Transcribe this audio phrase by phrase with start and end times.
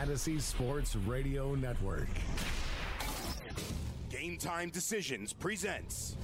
[0.00, 2.08] Fantasy Sports Radio Network.
[4.08, 6.16] Game Time Decisions presents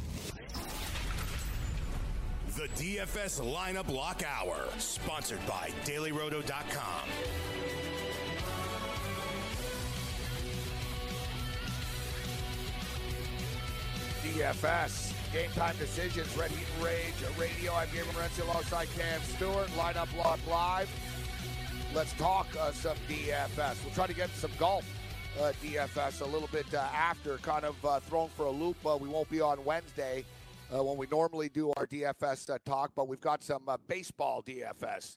[2.57, 7.09] the DFS Lineup Lock Hour, sponsored by DailyRoto.com.
[14.25, 17.75] DFS Game Time Decisions, Red Heat and Rage Radio.
[17.75, 19.69] I'm Gabriel Morency alongside Cam Stewart.
[19.77, 20.89] Lineup Lock Live.
[21.97, 23.83] Let's talk uh, some DFS.
[23.83, 24.85] We'll try to get some golf
[25.41, 28.77] uh, DFS a little bit uh, after, kind of uh, thrown for a loop.
[28.85, 30.23] Uh, we won't be on Wednesday
[30.71, 35.17] uh, when we normally do our DFS talk, but we've got some baseball DFS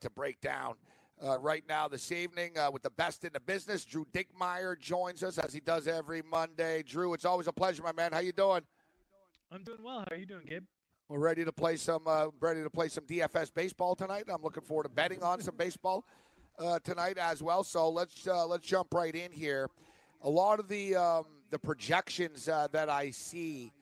[0.00, 0.76] to break down.
[1.40, 5.52] right now, this evening, with the best in the business, Drew Dinkmeyer joins us as
[5.52, 6.82] he does every Monday.
[6.84, 8.12] Drew, it's always a pleasure, my man.
[8.12, 8.62] How you doing?
[9.52, 10.06] I'm doing well.
[10.08, 10.64] How are you doing, Gabe?
[11.10, 14.24] We're ready to play some uh, ready to play some DFS baseball tonight.
[14.28, 16.04] I'm looking forward to betting on some baseball
[16.58, 17.64] uh, tonight as well.
[17.64, 19.70] So let's uh, let's jump right in here.
[20.20, 23.72] A lot of the um, the projections uh, that I see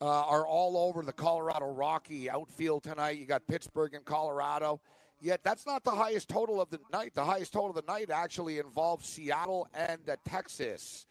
[0.00, 3.18] uh, are all over the Colorado Rocky outfield tonight.
[3.18, 4.80] You got Pittsburgh and Colorado.
[5.20, 7.14] Yet that's not the highest total of the night.
[7.14, 11.06] The highest total of the night actually involves Seattle and Texas.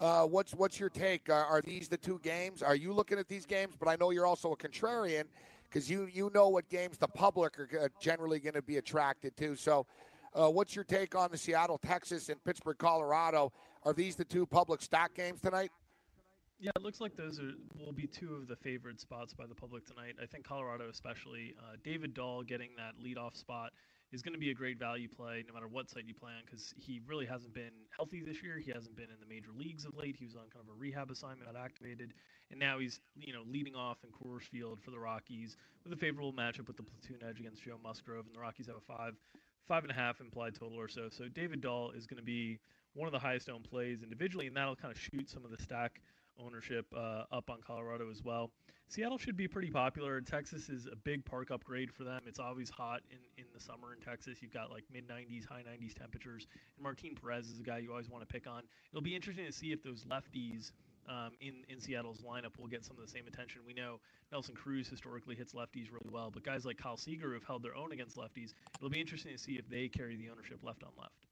[0.00, 1.28] Uh, what's what's your take?
[1.28, 2.62] Are, are, these the two games?
[2.62, 3.74] Are you looking at these games?
[3.78, 5.24] But I know you're also a contrarian
[5.68, 9.54] because you you know what games the public are generally going to be attracted to.
[9.56, 9.86] So,
[10.34, 13.52] uh, what's your take on the Seattle, Texas, and Pittsburgh, Colorado?
[13.84, 15.70] Are these the two public stack games tonight?
[16.58, 19.54] Yeah, it looks like those are will be two of the favored spots by the
[19.54, 20.14] public tonight.
[20.22, 23.72] I think Colorado, especially uh, David Dahl, getting that leadoff spot
[24.12, 26.42] is going to be a great value play no matter what site you play on
[26.44, 28.58] because he really hasn't been healthy this year.
[28.58, 30.16] He hasn't been in the major leagues of late.
[30.18, 32.14] He was on kind of a rehab assignment, got activated,
[32.50, 35.96] and now he's you know leading off in Coors Field for the Rockies with a
[35.96, 39.14] favorable matchup with the platoon edge against Joe Musgrove, and the Rockies have a five
[39.68, 41.08] five and a half implied total or so.
[41.10, 42.58] So David Dahl is going to be
[42.94, 45.62] one of the highest owned plays individually, and that'll kind of shoot some of the
[45.62, 46.00] stack
[46.44, 48.50] ownership uh, up on Colorado as well.
[48.88, 50.20] Seattle should be pretty popular.
[50.20, 52.22] Texas is a big park upgrade for them.
[52.26, 54.38] It's always hot in, in the summer in Texas.
[54.42, 56.48] You've got like mid 90s, high 90s temperatures.
[56.76, 58.62] And Martin Perez is a guy you always want to pick on.
[58.90, 60.72] It'll be interesting to see if those lefties
[61.08, 63.60] um, in, in Seattle's lineup will get some of the same attention.
[63.66, 64.00] We know
[64.32, 67.76] Nelson Cruz historically hits lefties really well, but guys like Kyle Seager have held their
[67.76, 68.54] own against lefties.
[68.76, 71.26] It'll be interesting to see if they carry the ownership left on left.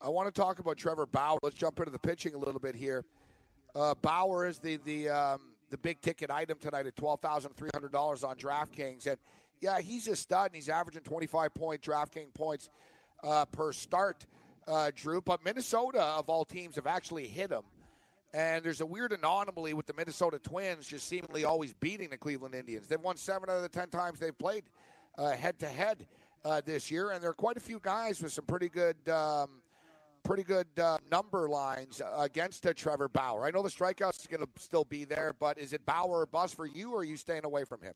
[0.00, 1.38] I want to talk about Trevor Bauer.
[1.42, 3.04] Let's jump into the pitching a little bit here.
[3.76, 7.68] Uh, Bauer is the the um, the big ticket item tonight at twelve thousand three
[7.74, 9.18] hundred dollars on DraftKings, and
[9.60, 12.70] yeah, he's a stud, and he's averaging twenty five point DraftKings points
[13.22, 14.24] uh, per start,
[14.66, 15.20] uh, Drew.
[15.20, 17.64] But Minnesota, of all teams, have actually hit him.
[18.32, 22.54] And there's a weird anomaly with the Minnesota Twins just seemingly always beating the Cleveland
[22.54, 22.86] Indians.
[22.86, 24.64] They've won seven out of the ten times they've played
[25.18, 26.06] head to head
[26.64, 29.48] this year, and there are quite a few guys with some pretty good um,
[30.26, 33.46] pretty good uh, number lines against uh, Trevor Bauer.
[33.46, 36.26] I know the strikeouts is going to still be there, but is it Bauer or
[36.26, 37.94] bust for you, or are you staying away from him?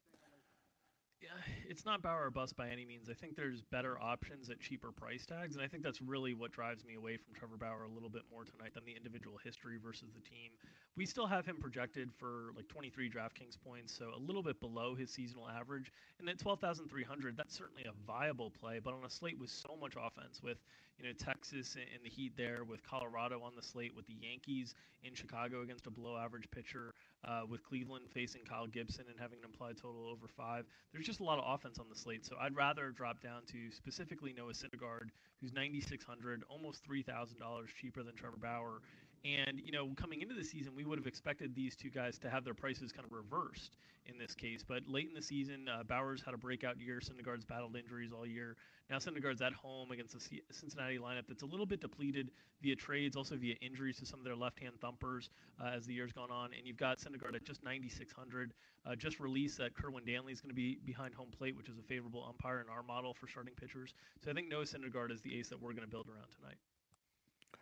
[1.21, 1.29] Yeah,
[1.69, 3.11] it's not Bauer or bust by any means.
[3.11, 6.53] I think there's better options at cheaper price tags, and I think that's really what
[6.53, 9.77] drives me away from Trevor Bauer a little bit more tonight than the individual history
[9.83, 10.51] versus the team.
[10.97, 14.95] We still have him projected for like 23 DraftKings points, so a little bit below
[14.95, 15.93] his seasonal average.
[16.21, 18.81] And at 12,300, that's certainly a viable play.
[18.83, 20.59] But on a slate with so much offense, with
[21.01, 24.75] you know Texas and the Heat there, with Colorado on the slate, with the Yankees
[25.03, 26.95] in Chicago against a below-average pitcher,
[27.25, 31.21] uh, with Cleveland facing Kyle Gibson and having an implied total over five, there's just
[31.21, 32.25] a lot of offense on the slate.
[32.27, 35.09] So I'd rather drop down to specifically Noah Syndergaard,
[35.41, 37.35] who's 9,600, almost $3,000
[37.81, 38.81] cheaper than Trevor Bauer
[39.25, 42.31] and, you know, coming into the season, we would have expected these two guys to
[42.31, 43.77] have their prices kind of reversed
[44.07, 44.65] in this case.
[44.67, 47.01] But late in the season, uh, Bauer's had a breakout year.
[47.01, 48.57] Syndergaard's battled injuries all year.
[48.89, 52.31] Now Syndergaard's at home against the Cincinnati lineup that's a little bit depleted
[52.63, 55.29] via trades, also via injuries to some of their left-hand thumpers
[55.63, 56.51] uh, as the year's gone on.
[56.57, 58.55] And you've got Syndergaard at just 9,600.
[58.87, 61.79] Uh, just released that Kerwin Danley is going to be behind home plate, which is
[61.79, 63.93] a favorable umpire in our model for starting pitchers.
[64.25, 66.57] So I think Noah Syndergaard is the ace that we're going to build around tonight.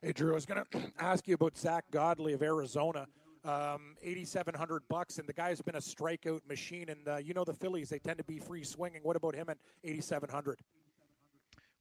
[0.01, 3.09] Hey, Drew, I was going to ask you about Zack Godley of Arizona.
[3.45, 6.89] Um, 8,700 bucks, and the guy's been a strikeout machine.
[6.89, 9.01] And uh, you know the Phillies; they tend to be free swinging.
[9.03, 10.61] What about him at 8,700?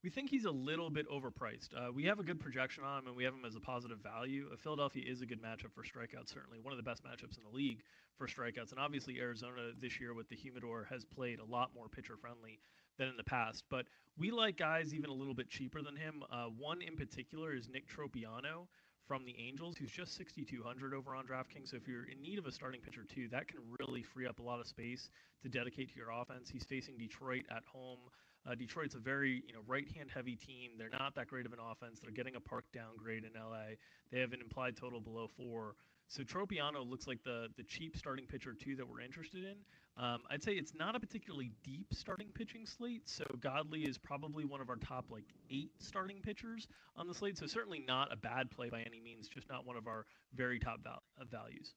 [0.04, 1.70] we think he's a little bit overpriced.
[1.76, 4.00] Uh, we have a good projection on him, and we have him as a positive
[4.00, 4.48] value.
[4.52, 7.44] Uh, Philadelphia is a good matchup for strikeouts, certainly one of the best matchups in
[7.44, 7.82] the league
[8.18, 8.72] for strikeouts.
[8.72, 12.60] And obviously, Arizona this year with the humidor has played a lot more pitcher friendly
[12.98, 13.64] than in the past.
[13.70, 13.86] But
[14.18, 16.24] we like guys even a little bit cheaper than him.
[16.32, 18.68] Uh, one in particular is Nick Tropeano
[19.08, 21.70] from the Angels, who's just 6,200 over on DraftKings.
[21.70, 24.40] So if you're in need of a starting pitcher too, that can really free up
[24.40, 25.10] a lot of space
[25.44, 26.50] to dedicate to your offense.
[26.50, 28.00] He's facing Detroit at home.
[28.46, 30.72] Uh, Detroit's a very you know right-hand heavy team.
[30.78, 32.00] They're not that great of an offense.
[32.02, 33.76] They're getting a park downgrade in LA.
[34.12, 35.76] They have an implied total below four.
[36.08, 39.56] So Tropeano looks like the the cheap starting pitcher too that we're interested in.
[40.02, 43.10] Um, I'd say it's not a particularly deep starting pitching slate.
[43.10, 47.38] So Godley is probably one of our top like eight starting pitchers on the slate.
[47.38, 49.28] So certainly not a bad play by any means.
[49.28, 50.06] Just not one of our
[50.36, 51.74] very top val- uh, values.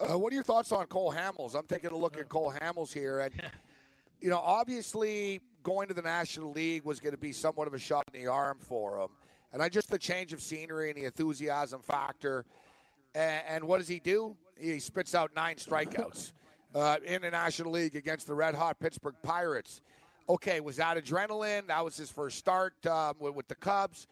[0.00, 1.54] Uh, what are your thoughts on Cole Hamels?
[1.54, 3.34] I'm taking a look at Cole Hamels here, and
[4.20, 7.78] you know, obviously going to the National League was going to be somewhat of a
[7.78, 9.08] shot in the arm for him,
[9.52, 12.44] and I just the change of scenery and the enthusiasm factor.
[13.16, 14.36] And, and what does he do?
[14.58, 16.32] He spits out nine strikeouts
[16.74, 19.80] uh, in the National League against the red hot Pittsburgh Pirates.
[20.28, 21.68] Okay, was that adrenaline?
[21.68, 24.06] That was his first start um, with, with, the Cubs.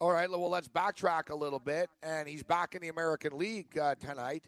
[0.00, 1.90] All right, well, let's backtrack a little bit.
[2.02, 4.44] And he's back in the American League uh, tonight,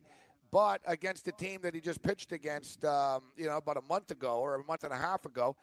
[0.50, 4.12] but against a team that he just pitched against, um, you know, about a month
[4.12, 5.56] ago or a month and a half ago.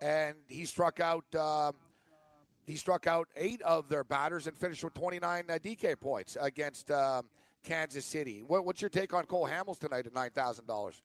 [0.00, 1.24] And he struck out.
[1.34, 1.74] Um,
[2.66, 6.90] he struck out eight of their batters and finished with 29 uh, DK points against
[6.90, 7.26] um,
[7.64, 8.42] Kansas City.
[8.46, 11.02] What, what's your take on Cole Hamels tonight at nine thousand dollars?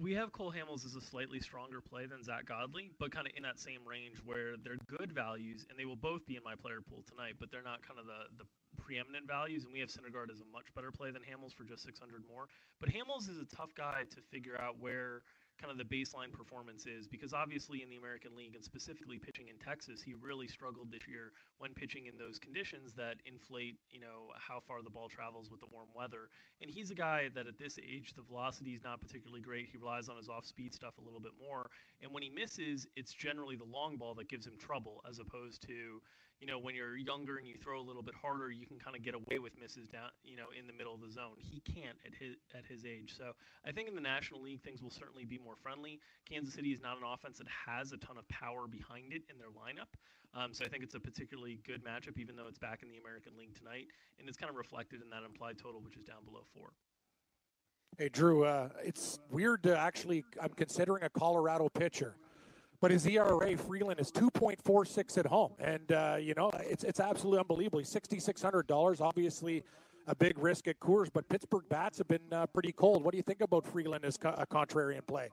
[0.00, 3.32] we have Cole Hamels as a slightly stronger play than Zack Godley, but kind of
[3.36, 6.54] in that same range where they're good values, and they will both be in my
[6.54, 8.46] player pool tonight, but they're not kind of the, the
[8.80, 11.82] preeminent values, and we have Syndergaard as a much better play than Hamels for just
[11.82, 12.46] 600 more.
[12.80, 15.22] But Hamels is a tough guy to figure out where–
[15.58, 19.48] kind of the baseline performance is because obviously in the American League and specifically pitching
[19.48, 24.00] in Texas, he really struggled this year when pitching in those conditions that inflate, you
[24.00, 26.30] know, how far the ball travels with the warm weather.
[26.62, 29.68] And he's a guy that at this age, the velocity is not particularly great.
[29.70, 31.70] He relies on his off speed stuff a little bit more.
[32.02, 35.62] And when he misses, it's generally the long ball that gives him trouble as opposed
[35.66, 36.00] to,
[36.40, 38.94] you know, when you're younger and you throw a little bit harder, you can kind
[38.94, 41.34] of get away with misses down, you know, in the middle of the zone.
[41.38, 43.14] He can't at his at his age.
[43.16, 43.32] So
[43.66, 45.98] I think in the National League things will certainly be more friendly.
[46.28, 49.38] Kansas City is not an offense that has a ton of power behind it in
[49.38, 49.90] their lineup.
[50.34, 52.98] Um, so I think it's a particularly good matchup, even though it's back in the
[52.98, 53.86] American League tonight,
[54.20, 56.70] and it's kind of reflected in that implied total, which is down below four.
[57.96, 60.24] Hey Drew, uh, it's weird to actually.
[60.40, 62.14] I'm considering a Colorado pitcher
[62.80, 67.40] but his ERA Freeland is 2.46 at home, and uh, you know it's it's absolutely
[67.40, 67.80] unbelievable.
[67.80, 69.00] $6,600.
[69.00, 69.64] Obviously,
[70.06, 73.04] a big risk at Coors, but Pittsburgh bats have been uh, pretty cold.
[73.04, 75.28] What do you think about Freeland as co- a contrarian play?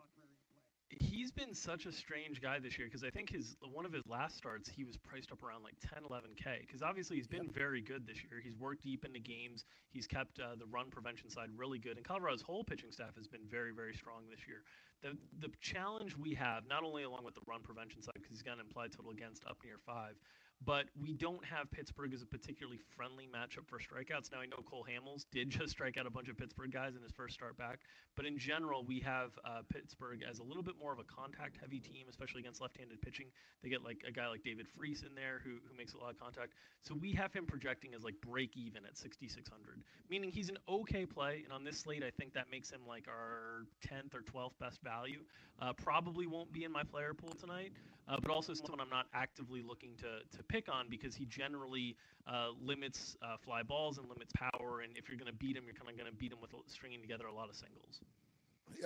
[1.00, 4.03] He's been such a strange guy this year because I think his one of his
[4.07, 7.81] last starts he was priced up around like 10 11k because obviously he's been very
[7.81, 8.42] good this year.
[8.44, 9.65] He's worked deep into games.
[9.92, 13.27] He's kept uh, the run prevention side really good, and Colorado's whole pitching staff has
[13.27, 14.63] been very very strong this year.
[15.01, 18.44] The the challenge we have not only along with the run prevention side because he's
[18.44, 20.15] got an implied total against up near five,
[20.63, 24.31] but we don't have Pittsburgh as a particularly friendly matchup for strikeouts.
[24.31, 27.02] Now, I know Cole Hamels did just strike out a bunch of Pittsburgh guys in
[27.02, 27.80] his first start back,
[28.16, 31.57] but in general, we have uh, Pittsburgh as a little bit more of a contact
[31.60, 33.28] heavy team, especially against left handed pitching.
[33.63, 36.12] They get like a guy like David Freese in there who, who makes a lot
[36.12, 36.54] of contact.
[36.81, 41.06] So we have him projecting as like break even at 6,600, meaning he's an okay
[41.06, 41.42] play.
[41.44, 44.81] And on this slate, I think that makes him like our 10th or 12th best
[44.81, 45.19] value.
[45.62, 47.71] Uh, probably won't be in my player pool tonight,
[48.07, 51.95] uh, but also someone I'm not actively looking to, to pick on because he generally
[52.28, 54.81] uh, limits uh, fly balls and limits power.
[54.81, 56.52] And if you're going to beat him, you're kind of going to beat him with
[56.68, 58.02] stringing together a lot of singles.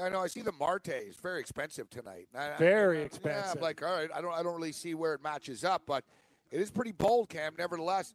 [0.01, 0.19] I know.
[0.19, 2.27] I see the Marte is very expensive tonight.
[2.57, 3.45] Very expensive.
[3.45, 4.09] Yeah, I'm like, all right.
[4.13, 4.33] I don't.
[4.33, 6.03] I don't really see where it matches up, but
[6.51, 7.53] it is pretty bold, Cam.
[7.57, 8.13] Nevertheless,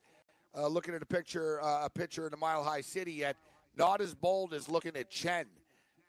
[0.57, 3.37] uh, looking at a picture, uh, a picture in the Mile High City, yet
[3.77, 5.47] not as bold as looking at Chen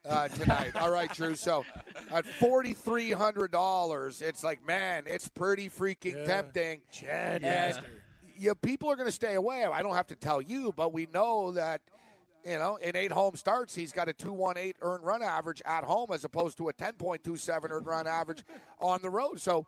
[0.08, 0.76] uh, tonight.
[0.76, 1.36] All right, Drew.
[1.36, 1.66] So
[2.12, 6.26] at forty three hundred dollars, it's like, man, it's pretty freaking yeah.
[6.26, 6.82] tempting.
[6.92, 8.54] Chad, yeah.
[8.62, 9.66] people are going to stay away.
[9.66, 11.82] I don't have to tell you, but we know that.
[12.48, 16.10] You know, in eight home starts, he's got a 2.18 earned run average at home
[16.14, 18.44] as opposed to a 10.27 earned run average
[18.80, 19.42] on the road.
[19.42, 19.66] So,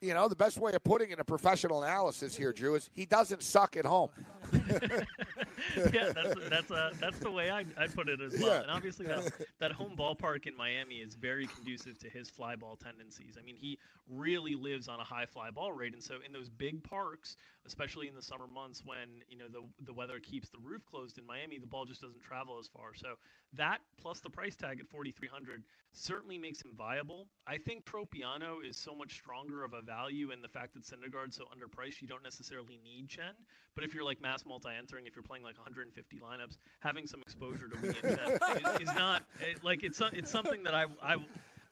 [0.00, 3.04] you know, the best way of putting in a professional analysis here, Drew, is he
[3.04, 4.10] doesn't suck at home.
[5.92, 8.54] yeah, that's that's uh, that's the way I I put it as well.
[8.54, 8.62] Yeah.
[8.62, 12.76] And obviously that that home ballpark in Miami is very conducive to his fly ball
[12.76, 13.36] tendencies.
[13.38, 13.78] I mean, he
[14.08, 18.08] really lives on a high fly ball rate, and so in those big parks, especially
[18.08, 21.26] in the summer months when you know the the weather keeps the roof closed in
[21.26, 22.94] Miami, the ball just doesn't travel as far.
[22.94, 23.14] So
[23.54, 27.26] that plus the price tag at 4,300 certainly makes him viable.
[27.46, 31.36] I think Tropeano is so much stronger of a value in the fact that Syndergaard's
[31.36, 32.00] so underpriced.
[32.00, 33.34] You don't necessarily need Chen,
[33.74, 37.68] but if you're like mass multi-entering, if you're playing like 150 lineups, having some exposure
[37.68, 41.16] to Wei Chen is, is, not it, like it's it's something that I I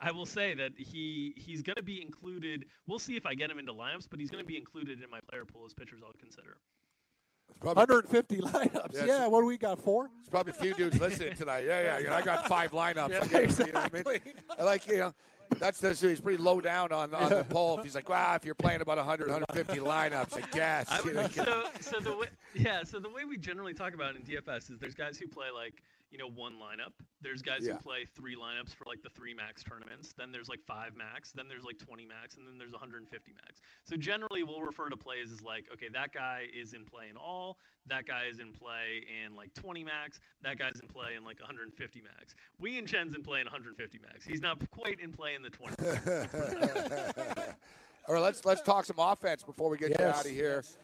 [0.01, 2.67] I will say that he he's going to be included.
[2.87, 5.11] We'll see if I get him into lineups, but he's going to be included in
[5.11, 6.57] my player pool as pitchers I'll consider.
[7.61, 8.95] Probably, 150 lineups.
[8.95, 9.81] Yeah, yeah what do we got?
[9.81, 10.11] Four?
[10.21, 11.65] It's probably a few dudes listening tonight.
[11.67, 12.15] Yeah, yeah.
[12.15, 13.33] I got five lineups.
[13.33, 13.67] Yeah, exactly.
[13.67, 14.35] You know I, mean?
[14.59, 15.15] I like you know.
[15.59, 17.78] That's the, he's pretty low down on, on the poll.
[17.78, 20.87] If he's like, wow, if you're playing about 100, 150 lineups, I guess.
[20.90, 24.23] I so, so the way, yeah, so the way we generally talk about it in
[24.23, 26.93] DFS is there's guys who play like you know, one lineup.
[27.21, 27.73] There's guys yeah.
[27.75, 30.15] who play three lineups for like the three max tournaments.
[30.17, 31.33] Then there's like five max.
[31.33, 32.37] Then there's like 20 max.
[32.37, 33.61] And then there's 150 max.
[33.85, 37.17] So generally, we'll refer to plays as like, okay, that guy is in play in
[37.17, 37.59] all.
[37.87, 40.21] That guy is in play in like 20 max.
[40.43, 42.35] That guy's in play in like 150 max.
[42.59, 44.25] Wei-Yin Chen's in play in 150 max.
[44.25, 45.75] He's not quite in play in the 20.
[48.09, 49.99] All right, let's let's talk some offense before we get yes.
[50.00, 50.62] you out of here.
[50.65, 50.79] Yes.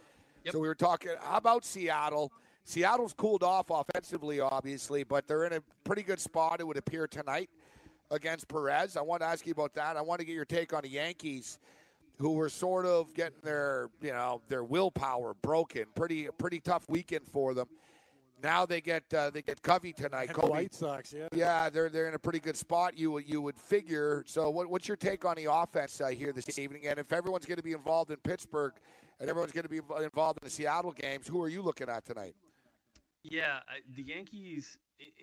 [0.45, 0.53] Yep.
[0.53, 1.13] So we were talking.
[1.23, 2.31] How about Seattle?
[2.65, 7.07] Seattle's cooled off offensively, obviously, but they're in a pretty good spot, it would appear,
[7.07, 7.51] tonight
[8.11, 8.97] against Perez.
[8.97, 9.97] I want to ask you about that.
[9.97, 11.59] I want to get your take on the Yankees,
[12.19, 15.85] who were sort of getting their, you know, their willpower broken.
[15.95, 17.69] Pretty, pretty tough weekend for them.
[18.43, 20.29] Now they get uh, they get Covey tonight.
[20.29, 21.29] And White Sox, yeah.
[21.33, 22.99] Yeah, they're they're in a pretty good spot.
[22.99, 24.23] You you would figure.
[24.27, 26.87] So, what, what's your take on the offense uh, here this evening?
[26.87, 28.75] And if everyone's going to be involved in Pittsburgh,
[29.19, 32.05] and everyone's going to be involved in the Seattle games, who are you looking at
[32.05, 32.35] tonight?
[33.25, 33.61] Yeah,
[33.97, 34.77] the Yankees.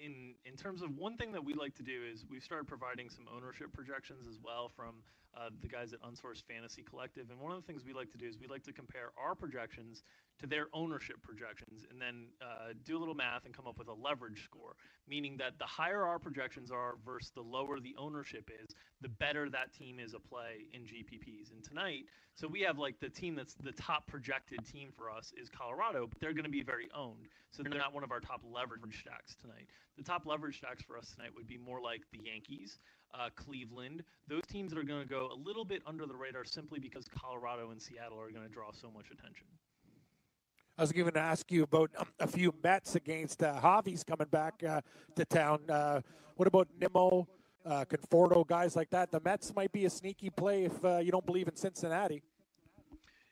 [0.04, 3.10] In in terms of one thing that we like to do is we've started providing
[3.10, 4.96] some ownership projections as well from
[5.38, 7.30] uh, the guys at Unsourced Fantasy Collective.
[7.30, 9.36] And one of the things we like to do is we like to compare our
[9.36, 10.04] projections
[10.40, 13.88] to their ownership projections and then uh, do a little math and come up with
[13.88, 14.76] a leverage score,
[15.08, 19.50] meaning that the higher our projections are versus the lower the ownership is, the better
[19.50, 21.52] that team is a play in GPPs.
[21.54, 25.34] And tonight, so we have like the team that's the top projected team for us
[25.40, 27.28] is Colorado, but they're going to be very owned.
[27.52, 29.68] So they're not one of our top leverage stacks tonight.
[29.98, 32.80] The top leverage stacks for us tonight would be more like the Yankees,
[33.14, 36.44] uh, Cleveland, those teams that are going to go a little bit under the radar
[36.44, 39.46] simply because Colorado and Seattle are going to draw so much attention.
[40.78, 44.28] I was going to ask you about um, a few Mets against uh, Javi's coming
[44.32, 44.82] back uh,
[45.16, 45.60] to town.
[45.70, 46.02] Uh,
[46.38, 47.28] what about Nimmo,
[47.66, 49.12] uh, Conforto, guys like that?
[49.12, 52.24] The Mets might be a sneaky play if uh, you don't believe in Cincinnati.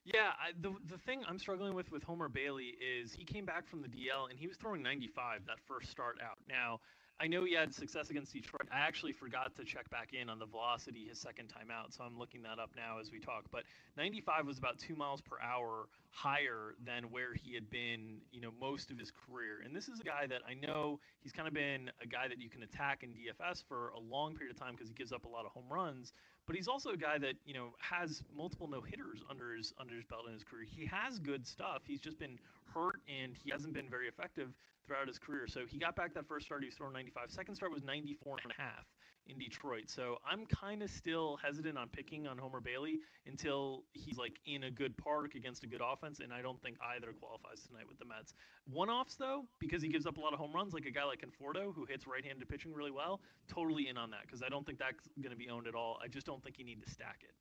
[0.05, 3.67] Yeah, I, the the thing I'm struggling with with Homer Bailey is he came back
[3.67, 6.38] from the DL and he was throwing 95 that first start out.
[6.48, 6.79] Now
[7.21, 8.67] I know he had success against Detroit.
[8.71, 12.03] I actually forgot to check back in on the velocity his second time out, so
[12.05, 13.43] I'm looking that up now as we talk.
[13.51, 13.63] But
[13.97, 18.51] 95 was about two miles per hour higher than where he had been, you know,
[18.59, 19.61] most of his career.
[19.65, 22.39] And this is a guy that I know he's kind of been a guy that
[22.39, 25.25] you can attack in DFS for a long period of time because he gives up
[25.25, 26.13] a lot of home runs.
[26.47, 29.93] But he's also a guy that you know has multiple no hitters under his under
[29.93, 30.65] his belt in his career.
[30.65, 31.81] He has good stuff.
[31.85, 32.39] He's just been
[32.73, 34.53] hurt and he hasn't been very effective
[34.89, 35.46] throughout his career.
[35.48, 37.29] So he got back that first start, he was throwing 95.
[37.29, 38.86] Second start was 94 and a half
[39.27, 39.84] in Detroit.
[39.86, 44.63] So I'm kind of still hesitant on picking on Homer Bailey until he's like in
[44.63, 48.00] a good park against a good offense, and I don't think either qualifies tonight with
[48.00, 48.34] the Mets.
[48.65, 51.22] One-offs though, because he gives up a lot of home runs, like a guy like
[51.22, 53.22] Conforto who hits right-handed pitching really well.
[53.48, 56.00] Totally in on that because I don't think that's going to be owned at all.
[56.03, 57.36] I just don't think you need to stack it.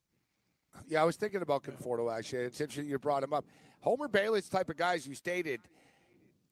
[0.86, 2.42] Yeah, I was thinking about Conforto actually.
[2.42, 3.46] It's interesting you brought him up.
[3.80, 5.60] Homer Bailey's the type of guys you stated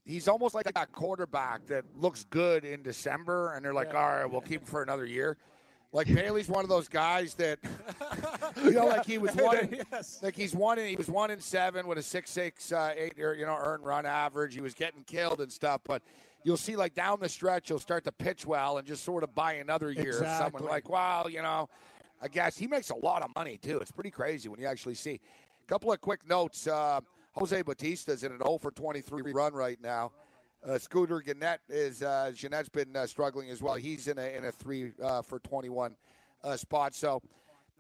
[0.07, 4.01] he's almost like that quarterback that looks good in December, and they're like, yeah.
[4.01, 5.37] all right, we'll keep him for another year.
[5.93, 7.59] Like Bailey's one of those guys that,
[8.63, 10.21] you know, like he was one, in, yes.
[10.23, 13.15] like he's one, in, he was one in seven with a six six uh, eight,
[13.17, 14.55] you know, earned run average.
[14.55, 16.03] He was getting killed and stuff, but
[16.45, 19.35] you'll see like down the stretch, he'll start to pitch well and just sort of
[19.35, 20.19] buy another year.
[20.19, 20.59] Exactly.
[20.59, 21.69] Someone like, wow, you know,
[22.21, 23.79] I guess he makes a lot of money too.
[23.79, 25.21] It's pretty crazy when you actually see.
[25.65, 26.67] A couple of quick notes.
[26.67, 27.01] Uh,
[27.37, 30.13] Jose Bautista's in an 0 for 23 run right now.
[30.67, 33.75] Uh, Scooter Gennett is uh, Gennett's been uh, struggling as well.
[33.75, 35.95] He's in a in a three uh, for 21
[36.43, 36.95] uh, spot.
[36.95, 37.21] So,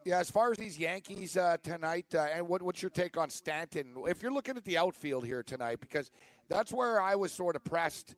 [0.05, 3.31] yeah, as far as these Yankees uh, tonight, uh, and what, what's your take on
[3.31, 3.95] Stanton?
[4.07, 6.11] If you're looking at the outfield here tonight, because
[6.49, 8.15] that's where I was sort of pressed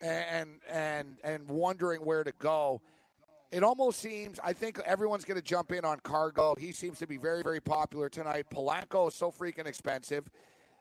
[0.00, 2.82] and and and wondering where to go.
[3.52, 6.54] It almost seems I think everyone's going to jump in on Cargo.
[6.58, 8.46] He seems to be very very popular tonight.
[8.50, 10.28] Polanco is so freaking expensive.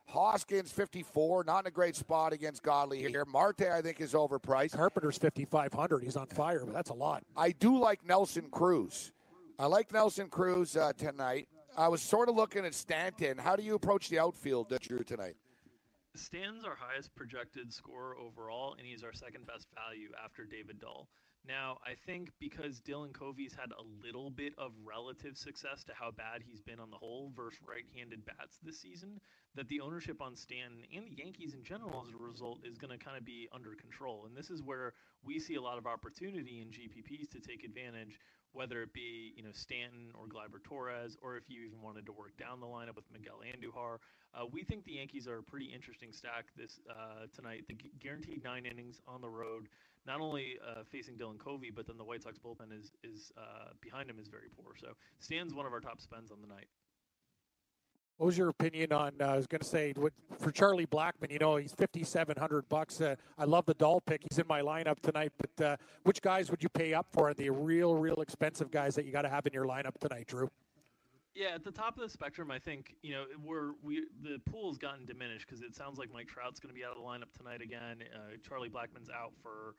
[0.07, 3.23] Hoskins 54, not in a great spot against Godley here.
[3.25, 4.75] Marte, I think, is overpriced.
[4.75, 6.03] Carpenter's 5,500.
[6.03, 7.23] He's on fire, but that's a lot.
[7.37, 9.13] I do like Nelson Cruz.
[9.57, 11.47] I like Nelson Cruz uh, tonight.
[11.77, 13.37] I was sort of looking at Stanton.
[13.37, 15.35] How do you approach the outfield, uh, Drew, tonight?
[16.15, 21.07] Stan's our highest projected scorer overall, and he's our second best value after David Dahl.
[21.47, 26.11] Now, I think because Dylan Covey's had a little bit of relative success to how
[26.11, 29.19] bad he's been on the whole versus right-handed bats this season,
[29.55, 32.97] that the ownership on Stanton and the Yankees in general as a result is going
[32.97, 34.25] to kind of be under control.
[34.27, 34.93] And this is where
[35.23, 38.19] we see a lot of opportunity in GPPs to take advantage
[38.53, 42.11] whether it be you know Stanton or Gleyber Torres, or if you even wanted to
[42.11, 43.97] work down the lineup with Miguel Andujar.
[44.33, 47.65] Uh, we think the Yankees are a pretty interesting stack this uh, tonight.
[47.67, 49.67] The guaranteed nine innings on the road,
[50.07, 53.71] not only uh, facing Dylan Covey, but then the White Sox bullpen is is uh,
[53.81, 54.73] behind him is very poor.
[54.79, 56.67] So Stan's one of our top spends on the night.
[58.21, 59.13] What was your opinion on?
[59.19, 61.31] Uh, I was going to say what, for Charlie Blackmon.
[61.31, 63.01] You know, he's fifty seven hundred bucks.
[63.01, 64.21] Uh, I love the Dahl pick.
[64.29, 65.31] He's in my lineup tonight.
[65.39, 67.33] But uh, which guys would you pay up for?
[67.33, 70.51] The real, real expensive guys that you got to have in your lineup tonight, Drew.
[71.33, 74.77] Yeah, at the top of the spectrum, I think you know we're we the pool's
[74.77, 77.35] gotten diminished because it sounds like Mike Trout's going to be out of the lineup
[77.35, 78.03] tonight again.
[78.13, 79.73] Uh, Charlie Blackmon's out for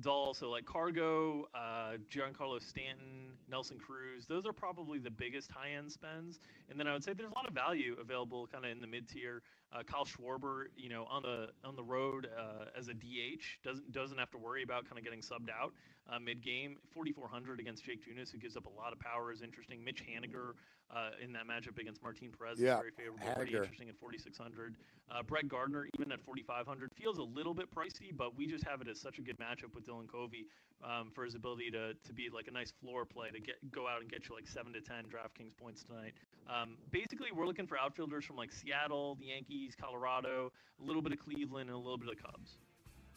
[0.00, 0.34] Dahl.
[0.34, 5.90] So like Cargo, uh, Giancarlo Stanton, Nelson Cruz, those are probably the biggest high end
[5.90, 6.40] spends.
[6.70, 8.86] And then I would say there's a lot of value available kind of in the
[8.86, 9.42] mid tier.
[9.70, 13.92] Uh, Kyle Schwarber, you know, on the on the road uh, as a DH doesn't
[13.92, 15.72] doesn't have to worry about kind of getting subbed out
[16.10, 16.76] uh, mid game.
[16.94, 19.84] 4,400 against Jake Junis, who gives up a lot of power, is interesting.
[19.84, 20.52] Mitch Haniger
[20.90, 22.74] uh, in that matchup against Martin Perez yeah.
[22.74, 23.36] is very favorable, Haniger.
[23.36, 24.76] pretty interesting at 4,600.
[25.10, 28.80] Uh, Brett Gardner, even at 4,500, feels a little bit pricey, but we just have
[28.80, 30.46] it as such a good matchup with Dylan Covey
[30.84, 33.86] um, for his ability to, to be like a nice floor play to get go
[33.86, 36.14] out and get you like seven to ten DraftKings points tonight.
[36.48, 41.12] Um, basically, we're looking for outfielders from like Seattle, the Yankees, Colorado, a little bit
[41.12, 42.58] of Cleveland, and a little bit of Cubs.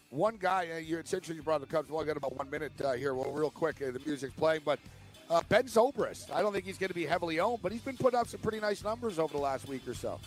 [0.09, 1.89] One guy, uh, you, interesting you brought the Cubs.
[1.89, 3.13] Well, I got about one minute uh, here.
[3.13, 4.79] Well, real quick, uh, the music's playing, but
[5.29, 6.31] uh, Ben Zobrist.
[6.33, 8.41] I don't think he's going to be heavily owned, but he's been putting up some
[8.41, 10.19] pretty nice numbers over the last week or so.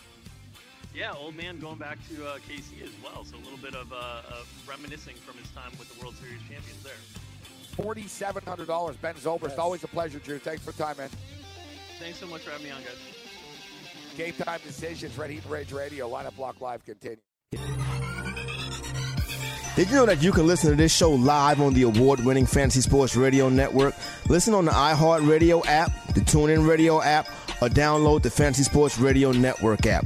[0.95, 3.25] Yeah, old man going back to uh, KC as well.
[3.25, 4.21] So a little bit of uh,
[4.65, 6.93] reminiscing from his time with the World Series champions there.
[7.75, 8.95] Forty-seven hundred dollars.
[8.95, 9.49] Ben Zobrist.
[9.49, 9.59] Yes.
[9.59, 10.39] Always a pleasure, Drew.
[10.39, 11.09] Thanks for the time, man.
[11.99, 12.95] Thanks so much for having me on, guys.
[14.15, 15.17] Game time decisions.
[15.17, 16.09] Red Heat Rage Radio.
[16.09, 17.17] Lineup Lock Live continue.
[19.75, 22.79] Did you know that you can listen to this show live on the award-winning Fantasy
[22.79, 23.93] Sports Radio Network?
[24.29, 27.27] Listen on the iHeartRadio app, the TuneIn Radio app,
[27.61, 30.05] or download the Fantasy Sports Radio Network app.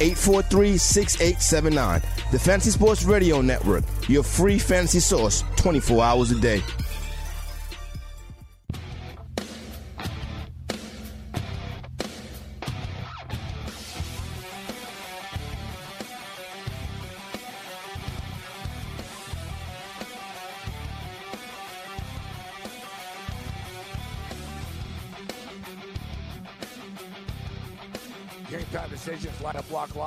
[0.00, 2.02] 843 6879.
[2.32, 6.62] The Fantasy Sports Radio Network, your free fantasy source 24 hours a day.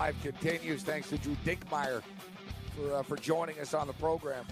[0.10, 0.82] Live continues.
[0.82, 2.02] Thanks to Drew Dinkmeyer
[2.76, 4.44] for uh, for joining us on the program.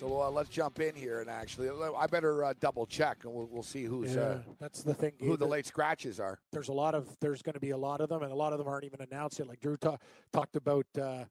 [0.00, 3.46] So uh, let's jump in here and actually, I better uh, double check and we'll,
[3.48, 5.12] we'll see who's yeah, uh, that's the thing.
[5.20, 6.40] Who the late scratches are.
[6.50, 8.52] There's a lot of there's going to be a lot of them, and a lot
[8.52, 9.46] of them aren't even announced yet.
[9.46, 9.98] Like Drew ta-
[10.32, 11.26] talked about uh,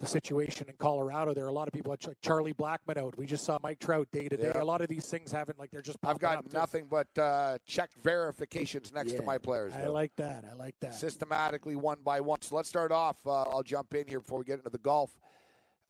[0.00, 1.34] the situation in Colorado.
[1.34, 3.16] There are a lot of people like Charlie Blackmon out.
[3.16, 4.50] We just saw Mike Trout day to day.
[4.54, 5.98] A lot of these things haven't like they're just.
[6.04, 9.72] I've got nothing but uh, check verifications next yeah, to my players.
[9.72, 9.84] Though.
[9.84, 10.44] I like that.
[10.50, 10.94] I like that.
[10.94, 12.42] Systematically, one by one.
[12.42, 13.16] So let's start off.
[13.24, 15.16] Uh, I'll jump in here before we get into the golf.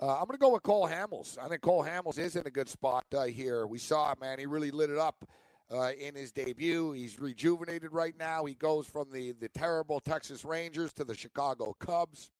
[0.00, 1.38] Uh, I'm going to go with Cole Hamels.
[1.38, 3.66] I think Cole Hamels is in a good spot uh, here.
[3.66, 4.38] We saw it, man.
[4.38, 5.24] He really lit it up.
[5.72, 6.92] Uh, in his debut.
[6.92, 8.44] He's rejuvenated right now.
[8.44, 12.30] He goes from the, the terrible Texas Rangers to the Chicago Cubs.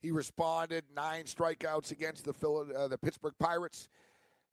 [0.00, 3.88] He responded nine strikeouts against the uh, the Pittsburgh Pirates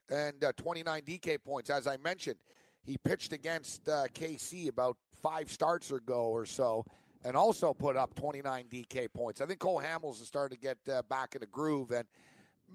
[0.10, 1.70] and uh, 29 DK points.
[1.70, 2.38] As I mentioned,
[2.84, 6.86] he pitched against uh, KC about five starts ago or so,
[7.24, 9.42] and also put up 29 DK points.
[9.42, 12.06] I think Cole Hamels is starting to get uh, back in the groove, and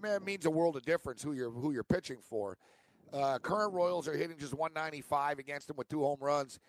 [0.01, 2.57] man, means a world of difference who you're who you're pitching for.
[3.13, 6.61] Uh, current Royals are hitting just 195 against him with two home runs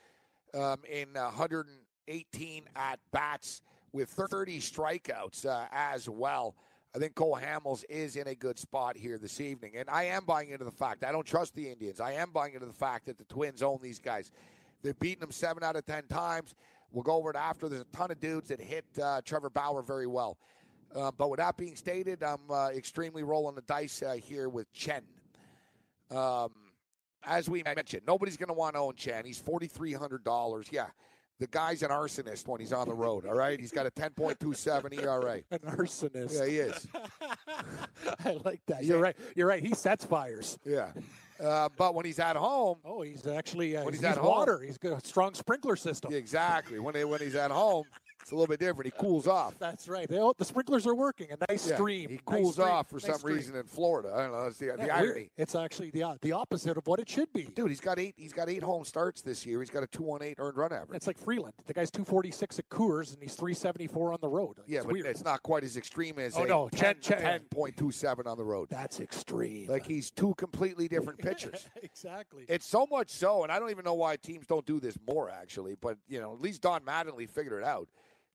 [0.55, 3.61] um, in 118 at bats
[3.93, 6.55] with 30 strikeouts uh, as well.
[6.93, 9.73] I think Cole Hamels is in a good spot here this evening.
[9.77, 11.99] And I am buying into the fact I don't trust the Indians.
[11.99, 14.31] I am buying into the fact that the Twins own these guys.
[14.83, 16.55] They've beaten them seven out of 10 times.
[16.91, 17.69] We'll go over it after.
[17.69, 20.37] There's a ton of dudes that hit uh, Trevor Bauer very well.
[20.93, 24.71] Uh, but with that being stated, I'm uh, extremely rolling the dice uh, here with
[24.73, 25.03] Chen.
[26.09, 26.51] Um,
[27.23, 29.23] as we mentioned, nobody's going to want to own Chen.
[29.23, 30.67] He's $4,300.
[30.71, 30.87] Yeah,
[31.41, 33.25] the guy's an arsonist when he's on the road.
[33.25, 35.39] All right, he's got a 10.27 ERA.
[35.51, 36.33] An arsonist.
[36.37, 36.87] Yeah, he is.
[38.25, 38.83] I like that.
[38.85, 39.15] You're right.
[39.35, 39.61] You're right.
[39.61, 40.59] He sets fires.
[40.63, 40.91] Yeah,
[41.43, 44.27] uh, but when he's at home, Oh, he's actually uh, When he's, he's at home-
[44.29, 44.61] water.
[44.63, 46.13] He's got a strong sprinkler system.
[46.13, 47.85] exactly when he, when he's at home,
[48.21, 48.85] it's a little bit different.
[48.93, 49.55] He cools off.
[49.59, 50.07] That's right.
[50.07, 51.27] They, all- the sprinklers are working.
[51.31, 52.09] A nice Yeah, stream.
[52.09, 52.67] He Nice cools stream.
[52.67, 53.35] off for Nice some stream.
[53.35, 54.13] reason in Florida.
[54.15, 54.43] I don't know.
[54.45, 55.29] That's the, Yeah, the irony.
[55.37, 57.43] It's actually the the opposite of what it should be.
[57.43, 58.13] Dude, he's got eight.
[58.17, 59.59] He's got eight home starts this year.
[59.59, 60.95] He's got a two one eight earned run average.
[60.97, 61.53] It's like Freeland.
[61.65, 64.57] The guy's 246 at Coors and he's 374 on the road.
[64.67, 65.05] yeah, it's but weird.
[65.07, 68.69] it's not quite as extreme as Oh, no, 10, Chen- Chen- 10.27 on the road.
[68.69, 69.67] That's extreme.
[69.67, 71.67] Like he's two completely different pitchers.
[71.83, 72.45] exactly.
[72.47, 75.29] It's so much so, and I don't even know why teams don't do this more,
[75.29, 75.75] actually.
[75.81, 77.87] But you know, at least Don Mattingly figured it out.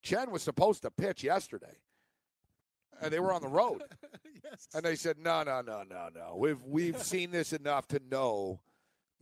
[0.07, 1.79] Chen was supposed to pitch yesterday,
[3.01, 3.83] and they were on the road,
[4.45, 4.69] yes.
[4.73, 6.37] and they said, "No, no, no, no, no.
[6.37, 8.61] We've we've seen this enough to know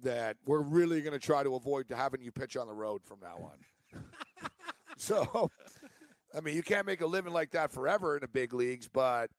[0.03, 3.19] that we're really going to try to avoid having you pitch on the road from
[3.23, 4.03] now on."
[4.99, 5.51] so,
[6.37, 9.31] I mean, you can't make a living like that forever in the big leagues, but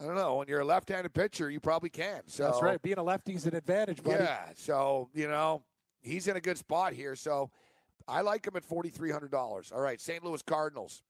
[0.00, 0.36] I don't know.
[0.36, 2.20] When you're a left-handed pitcher, you probably can.
[2.26, 2.80] So That's right.
[2.80, 4.22] Being a lefty's an advantage, buddy.
[4.22, 4.50] yeah.
[4.54, 5.64] So, you know,
[6.02, 7.16] he's in a good spot here.
[7.16, 7.50] So
[8.08, 9.72] I like him at $4,300.
[9.72, 10.00] All right.
[10.00, 10.24] St.
[10.24, 11.02] Louis Cardinals.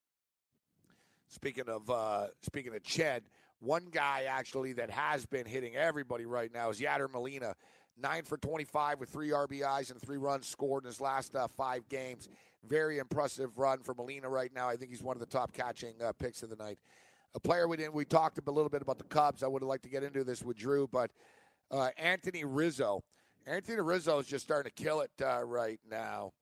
[1.28, 3.22] Speaking of uh, speaking of Ched,
[3.58, 7.54] one guy actually that has been hitting everybody right now is Yadier Molina.
[7.98, 11.88] Nine for 25 with three RBIs and three runs scored in his last uh, five
[11.88, 12.28] games.
[12.68, 14.68] Very impressive run for Molina right now.
[14.68, 16.78] I think he's one of the top catching uh, picks of the night.
[17.34, 17.94] A player we didn't.
[17.94, 19.42] We talked a little bit about the Cubs.
[19.42, 21.10] I would have liked to get into this with Drew, but
[21.70, 23.02] uh, Anthony Rizzo.
[23.46, 26.32] Anthony Rizzo is just starting to kill it uh, right now.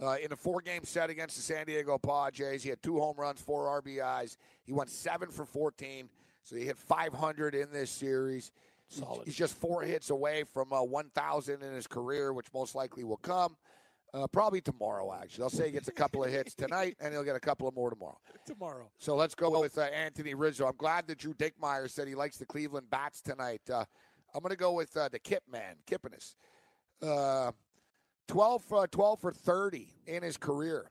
[0.00, 3.40] Uh, in a four-game set against the San Diego Padres, he had two home runs,
[3.40, 4.36] four RBIs.
[4.64, 6.08] He went seven for 14,
[6.42, 8.52] so he hit 500 in this series.
[8.88, 9.26] Solid.
[9.26, 13.18] He's just four hits away from uh, 1,000 in his career, which most likely will
[13.18, 13.56] come.
[14.14, 15.42] Uh, probably tomorrow, actually.
[15.42, 17.74] I'll say he gets a couple of hits tonight, and he'll get a couple of
[17.74, 18.18] more tomorrow.
[18.46, 18.90] Tomorrow.
[18.98, 20.66] So let's go with uh, Anthony Rizzo.
[20.66, 23.62] I'm glad that Drew Dinkmeyer said he likes the Cleveland Bats tonight.
[23.70, 23.84] Uh,
[24.34, 26.34] I'm going to go with uh, the Kip man, Kipnis.
[28.28, 30.90] Uh, 12, uh, 12 for 30 in his career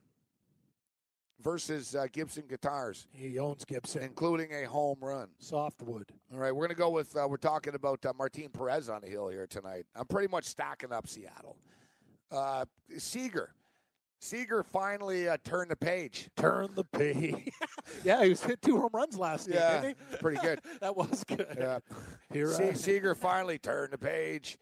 [1.41, 4.03] versus uh, Gibson Guitars, He owns Gibson.
[4.03, 5.29] including a home run.
[5.39, 6.05] Softwood.
[6.31, 9.01] All right, we're going to go with, uh, we're talking about uh, Martin Perez on
[9.01, 9.85] the hill here tonight.
[9.95, 11.57] I'm pretty much stacking up Seattle.
[12.31, 12.65] Uh,
[12.97, 13.53] Seager.
[14.19, 16.29] Seager finally uh, turned the page.
[16.37, 17.49] Turn the page.
[18.03, 20.17] yeah, he was hit two home runs last game, Yeah, didn't he?
[20.17, 20.59] pretty good.
[20.81, 21.47] that was good.
[21.57, 21.79] Yeah.
[22.31, 24.59] Here Se- Seager finally turned the page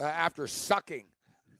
[0.00, 1.04] uh, after sucking.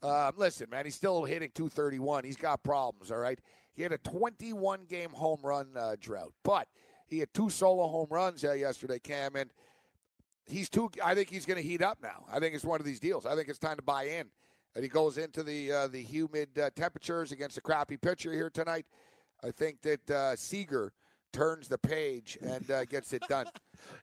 [0.01, 2.23] Uh, listen, man, he's still hitting 231.
[2.23, 3.39] He's got problems, all right?
[3.73, 6.67] He had a 21 game home run uh, drought, but
[7.07, 9.49] he had two solo home runs uh, yesterday, Cam, and
[10.45, 10.89] he's too.
[11.03, 12.25] I think he's going to heat up now.
[12.31, 13.25] I think it's one of these deals.
[13.25, 14.27] I think it's time to buy in.
[14.75, 18.49] And he goes into the uh, the humid uh, temperatures against a crappy pitcher here
[18.49, 18.85] tonight.
[19.43, 20.91] I think that uh, Seager
[21.33, 23.45] turns the page and uh, gets it done.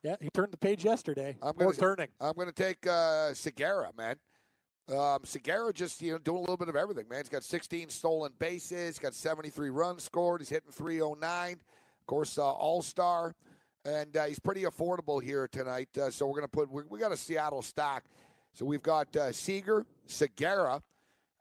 [0.04, 1.36] Yeah, he turned the page yesterday.
[1.42, 2.06] I'm gonna- turning.
[2.20, 4.14] I'm going to take uh, Segura, man.
[4.92, 7.20] Um, Segura just you know doing a little bit of everything, man.
[7.20, 8.98] He's got 16 stolen bases.
[8.98, 10.42] Got 73 runs scored.
[10.42, 11.52] He's hitting 309.
[11.52, 13.34] Of course, uh, All Star,
[13.86, 15.88] and uh, he's pretty affordable here tonight.
[15.96, 18.04] Uh, so we're to put we, we got a Seattle stack.
[18.52, 20.82] So we've got uh, Seager, Segura,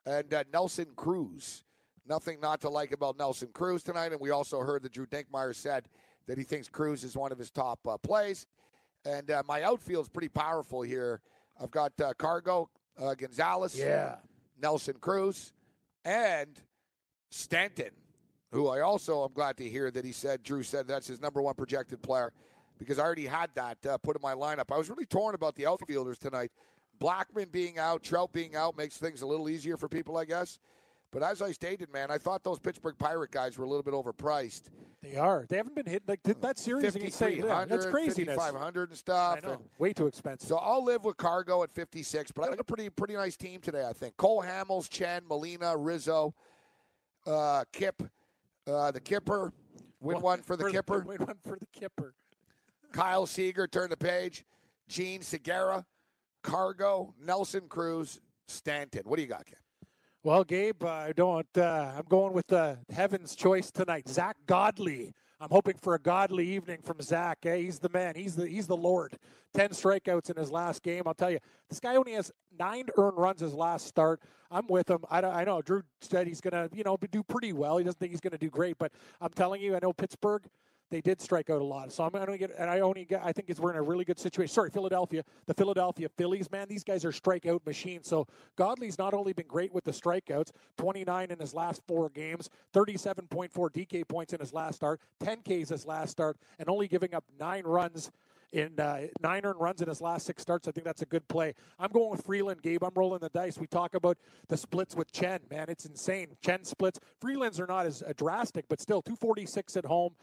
[0.05, 1.65] and uh, Nelson Cruz.
[2.07, 4.13] Nothing not to like about Nelson Cruz tonight.
[4.13, 5.89] And we also heard that Drew Dinkmeyer said
[6.27, 8.47] that he thinks Cruz is one of his top uh, plays.
[9.05, 11.21] And uh, my outfield's pretty powerful here.
[11.61, 12.69] I've got Cargo,
[13.01, 14.15] uh, Gonzalez, Yeah.
[14.61, 15.51] Nelson Cruz,
[16.05, 16.49] and
[17.29, 17.91] Stanton,
[18.51, 21.41] who I also am glad to hear that he said, Drew said that's his number
[21.41, 22.31] one projected player
[22.77, 24.71] because I already had that uh, put in my lineup.
[24.71, 26.51] I was really torn about the outfielders tonight.
[27.01, 30.59] Blackmon being out, Trout being out makes things a little easier for people, I guess.
[31.13, 33.93] But as I stated, man, I thought those Pittsburgh Pirate guys were a little bit
[33.93, 34.63] overpriced.
[35.03, 35.45] They are.
[35.47, 37.41] They haven't been hit like that series against St.
[37.41, 38.35] 5,300, That's craziness.
[38.35, 39.37] 5,500 and stuff.
[39.37, 39.53] I know.
[39.53, 40.47] and- Way too expensive.
[40.47, 43.61] so I'll live with Cargo at 56, but I got a pretty pretty nice team
[43.61, 44.17] today, I think.
[44.17, 46.33] Cole Hamels, Chen, Molina, Rizzo,
[47.27, 48.01] uh, Kip,
[48.65, 49.53] uh, the Kipper,
[50.01, 50.99] win one for the Kipper.
[51.07, 52.15] Win one for the Kipper.
[52.91, 54.45] Kyle Seager, turn the page.
[54.87, 55.85] Jean Segura,
[56.43, 59.01] Cargo, Nelson Cruz, Stanton.
[59.05, 59.57] What do you got, Kim?
[60.25, 61.45] Well, Gabe, I don't.
[61.57, 64.07] Uh, I'm going with the heaven's choice tonight.
[64.07, 67.39] Zack Godley I'm hoping for a godly evening from Zack.
[67.45, 67.57] Eh?
[67.57, 68.15] He's the man.
[68.15, 69.17] He's the he's the Lord.
[69.53, 71.03] Ten strikeouts in his last game.
[71.05, 74.21] I'll tell you, this guy only has nine earned runs his last start.
[74.49, 74.99] I'm with him.
[75.11, 77.77] I, I know Drew said he's gonna you know do pretty well.
[77.77, 80.43] He doesn't think he's gonna do great, but I'm telling you, I know Pittsburgh
[80.93, 81.91] they did strike out a lot.
[81.91, 83.81] So I'm going to get, and I only get, I think it's, we're in a
[83.81, 84.53] really good situation.
[84.53, 88.07] Sorry, Philadelphia, the Philadelphia Phillies, man, these guys are strikeout machines.
[88.07, 92.47] So Godley's not only been great with the strikeouts, 29 in his last four games,
[92.75, 97.15] 37.4 DK points in his last start, 10 Ks his last start, and only giving
[97.15, 98.11] up nine runs
[98.51, 100.67] in uh, nine earned runs in his last six starts.
[100.67, 101.55] I think that's a good play.
[101.79, 102.83] I'm going with Freeland, Gabe.
[102.83, 103.57] I'm rolling the dice.
[103.57, 105.65] We talk about the splits with Chen, man.
[105.69, 106.27] It's insane.
[106.45, 106.99] Chen splits.
[107.19, 110.13] Freeland's are not as uh, drastic, but still 246 at home.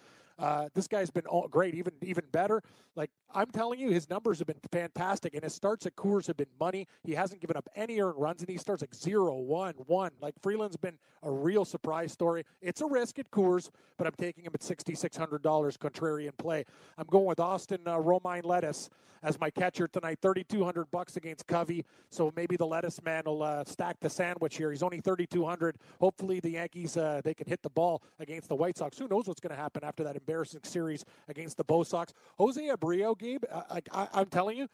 [0.40, 2.62] Uh, this guy's been all great, even even better.
[2.96, 6.37] Like I'm telling you, his numbers have been fantastic, and his starts at Coors have
[6.37, 6.87] been money.
[7.05, 10.12] He hasn't given up any earned runs, and he starts like zero, one, one.
[10.20, 12.44] Like Freeland's been a real surprise story.
[12.62, 16.37] It's a risk at Coors, but I'm taking him at sixty six hundred dollars contrarian
[16.38, 16.64] play.
[16.96, 18.88] I'm going with Austin uh, Romine Lettuce
[19.22, 20.18] as my catcher tonight.
[20.22, 24.09] Thirty two hundred bucks against Covey, so maybe the Lettuce man will uh, stack the
[24.09, 24.70] sandwich here.
[24.70, 25.76] He's only thirty two hundred.
[26.00, 28.98] Hopefully the Yankees uh, they can hit the ball against the White Sox.
[28.98, 32.12] Who knows what's going to happen after that embarrassing series against the Bo Sox.
[32.38, 34.68] Jose Abreu, Gabe, uh, I, I, I'm telling you,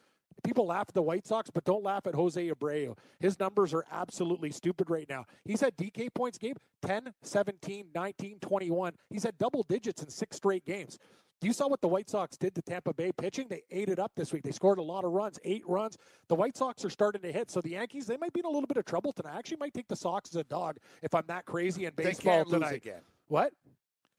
[0.45, 2.97] people laugh at the White Sox, but don't laugh at Jose Abreu.
[3.21, 5.25] His numbers are absolutely stupid right now.
[5.45, 8.93] He's had DK points, Gabe, 10, 17, 19, 21.
[9.09, 10.99] He's had double digits in six straight games.
[11.43, 13.47] You saw what the White Sox did to Tampa Bay pitching.
[13.49, 14.43] They ate it up this week.
[14.43, 15.97] They scored a lot of runs, eight runs.
[16.29, 17.51] The White Sox are starting to hit.
[17.51, 19.35] So the Yankees, they might be in a little bit of trouble tonight.
[19.35, 22.45] I actually might take the Sox as a dog if I'm that crazy in baseball
[22.45, 22.77] they tonight.
[22.77, 23.03] again.
[23.29, 23.53] What?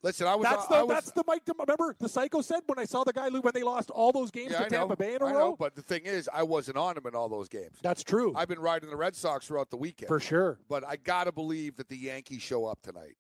[0.04, 0.44] Listen, I was.
[0.44, 1.42] That's the I was, that's the Mike.
[1.48, 4.52] Remember the psycho said when I saw the guy when they lost all those games
[4.52, 5.40] yeah, to I Tampa know, Bay in a I row.
[5.40, 7.78] know, but the thing is, I wasn't on him in all those games.
[7.82, 10.60] That's true I've been riding the Red Sox throughout the weekend for sure.
[10.70, 13.16] But I gotta believe that the Yankees show up tonight.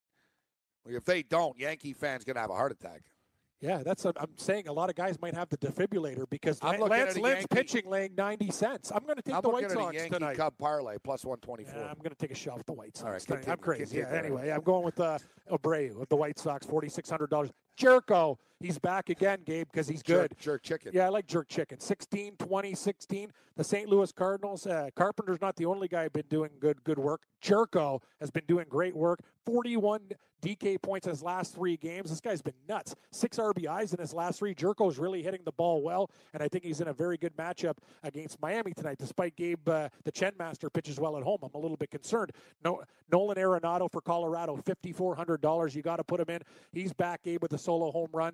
[0.86, 3.02] If they don't, Yankee fans gonna have a heart attack.
[3.60, 4.67] Yeah, that's what I'm saying.
[4.67, 7.36] A lot of guys might have the defibrillator because I'm Lance, looking Lance at Lynn's
[7.38, 8.91] Yankee- pitching laying 90 cents.
[8.93, 10.38] I'm going to take I'm the White Sox Yankee tonight.
[10.38, 11.74] Cub parlay plus one twenty four.
[11.82, 13.06] Yeah, I'm going to take a shot with the White Sox.
[13.06, 13.50] All right, tonight.
[13.50, 13.84] I'm crazy.
[13.98, 14.06] continue.
[14.12, 15.17] Yeah, anyway, I'm going with uh,
[15.52, 17.50] Abreu of the White Sox, $4,600.
[17.80, 20.32] Gyorko, he's back again, Gabe, because he's good.
[20.32, 20.91] Jerk, jerk chicken.
[20.93, 21.80] Yeah, I like jerk chicken.
[21.80, 23.32] 16, 20, 16.
[23.56, 23.89] The St.
[23.89, 24.67] Louis Cardinals.
[24.67, 27.22] Uh, Carpenter's not the only guy been doing good good work.
[27.43, 29.20] Gyorko has been doing great work.
[29.46, 30.02] 41
[30.41, 32.10] DK points in his last three games.
[32.10, 32.96] This guy's been nuts.
[33.12, 34.54] Six RBIs in his last three.
[34.54, 37.36] Gyorko is really hitting the ball well, and I think he's in a very good
[37.36, 38.98] matchup against Miami tonight.
[39.00, 42.32] Despite Gabe, uh, the Chen Master pitches well at home, I'm a little bit concerned.
[42.63, 45.76] No, Nolan Arenado for Colorado, $5,400.
[45.76, 46.41] You got to put him in.
[46.72, 48.34] He's back, Gabe, with a solo home run.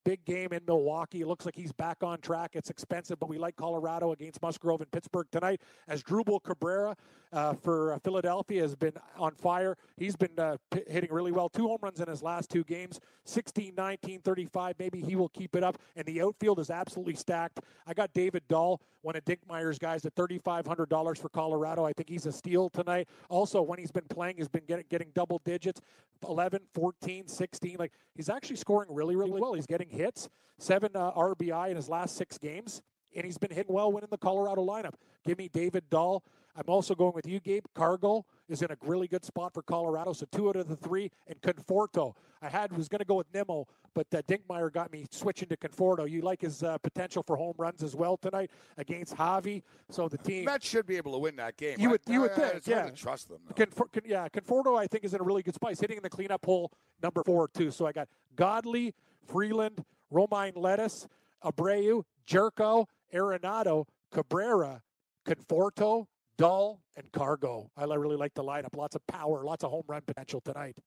[0.03, 1.21] Big game in Milwaukee.
[1.21, 2.51] It looks like he's back on track.
[2.53, 5.61] It's expensive, but we like Colorado against Musgrove and Pittsburgh tonight.
[5.89, 6.95] Asdrubal Cabrera
[7.33, 9.77] uh, for uh, Philadelphia has been on fire.
[9.97, 11.49] He's been uh, p- hitting really well.
[11.49, 14.75] Two home runs in his last two games 16, 19, 35.
[14.79, 15.77] Maybe he will keep it up.
[15.95, 17.59] And the outfield is absolutely stacked.
[17.85, 21.85] I got David Dahl, one of Dinkmeyer's guys, at $3,500 for Colorado.
[21.85, 23.07] I think he's a steal tonight.
[23.29, 25.81] Also, when he's been playing, he's been getting, getting double digits
[26.27, 27.75] 11, 14, 16.
[27.79, 29.53] Like he's actually scoring really, really well.
[29.53, 32.81] He's getting hits, seven uh, RBI in his last six games,
[33.15, 34.93] and he's been hitting well winning the Colorado lineup.
[35.25, 36.23] Give me David Dahl.
[36.55, 37.63] I'm also going with you, Gabe.
[37.73, 41.09] Cargo is in a really good spot for Colorado, so two out of the three.
[41.27, 45.05] And Conforto, I had was going to go with Nimmo, but uh, Dinkmeyer got me
[45.11, 46.09] switching to Conforto.
[46.09, 49.61] You like his uh, potential for home runs as well tonight against Javi.
[49.89, 50.43] So the team.
[50.43, 51.77] Mets should be able to win that game.
[51.79, 52.89] You would- I- you would I- think, hard yeah.
[52.89, 53.39] trust them.
[53.55, 55.69] Confor- con- yeah, Conforto, I think, is in a really good spot.
[55.71, 56.69] He's hitting in the cleanup hole,
[57.01, 57.71] number four, too.
[57.71, 58.93] So I got Godley,
[59.25, 61.07] Freeland, Romine Lettuce,
[61.43, 64.81] Abreu, Gyorko, Arenado, Cabrera,
[65.25, 66.05] Conforto,
[66.37, 67.69] Dahl, and Cargo.
[67.77, 68.75] I really like the lineup.
[68.75, 70.77] Lots of power, lots of home run potential tonight.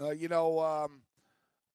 [0.00, 1.02] Uh, you know, um,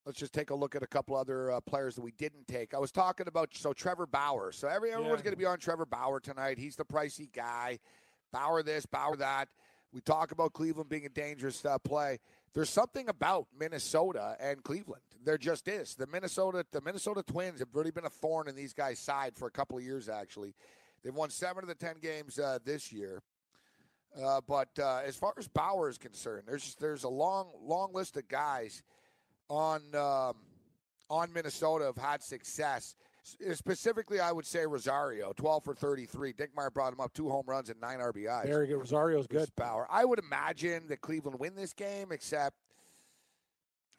[0.06, 2.74] let's just take a look at a couple other uh, players that we didn't take.
[2.74, 4.52] I was talking about so Trevor Bauer.
[4.52, 5.24] So every, everyone's Yeah.
[5.26, 6.58] going to be on Trevor Bauer tonight.
[6.58, 7.80] He's the pricey guy.
[8.32, 9.50] Bauer this, Bauer that.
[9.92, 12.20] We talk about Cleveland being a dangerous uh, play.
[12.54, 15.02] There's something about Minnesota and Cleveland.
[15.26, 15.96] There just is.
[15.96, 19.48] The Minnesota, the Minnesota Twins have really been a thorn in these guys' side for
[19.48, 20.08] a couple of years.
[20.08, 20.54] Actually,
[21.04, 23.24] they've won seven of the ten games uh, this year.
[24.22, 28.16] Uh, but uh, as far as Bauer is concerned, there's there's a long long list
[28.18, 28.84] of guys
[29.50, 30.36] on um,
[31.10, 32.96] on Minnesota have had success.
[33.24, 36.34] Specifically, I would say Rosario, 12 for 33.
[36.34, 38.46] Dinkmeyer brought him up two home runs and nine RBIs.
[38.48, 38.78] Very good.
[38.78, 39.38] Rosario's good.
[39.38, 39.88] Bruce Bauer.
[39.90, 42.58] I would imagine that Cleveland win this game, except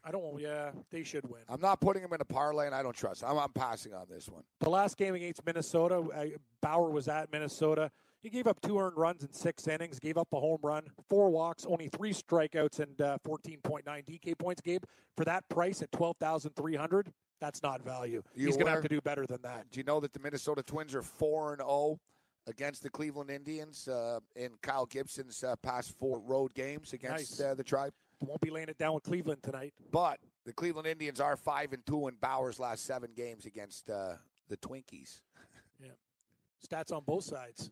[0.05, 0.39] I don't.
[0.39, 1.41] Yeah, they should win.
[1.49, 3.25] I'm not putting him in a parlay, and I don't trust.
[3.25, 4.43] I'm, I'm passing on this one.
[4.61, 6.05] The last game against Minnesota,
[6.61, 7.91] Bauer was at Minnesota.
[8.25, 11.29] He gave up two earned runs in six innings, gave up a home run, four
[11.29, 14.63] walks, only three strikeouts, and uh, 14.9 DK points.
[14.63, 14.83] Gabe,
[15.15, 18.23] for that price at 12300 that's not value.
[18.35, 19.71] You He's going to have to do better than that.
[19.71, 21.99] Do you know that the Minnesota Twins are four and zero
[22.47, 27.41] against the Cleveland Indians uh, in Kyle Gibson's uh, past four road games against Nice.
[27.41, 27.93] uh, the Tribe?
[28.21, 29.75] Won't be laying it down with Cleveland tonight.
[29.91, 34.15] But the Cleveland Indians are five and two in Bauer's last seven games against uh,
[34.49, 35.21] the Twinkies.
[35.83, 35.89] Yeah.
[36.67, 37.71] Stats on both sides.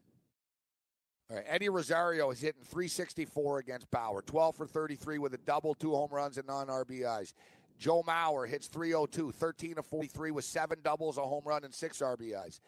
[1.32, 5.92] Right, Eddie Rosario is hitting 364 against Bauer, 12 for 33 with a double, two
[5.92, 7.32] home runs, and non RBIs.
[7.78, 12.00] Joe Mauer hits 302, 13 of 43 with seven doubles, a home run, and six
[12.00, 12.60] RBIs.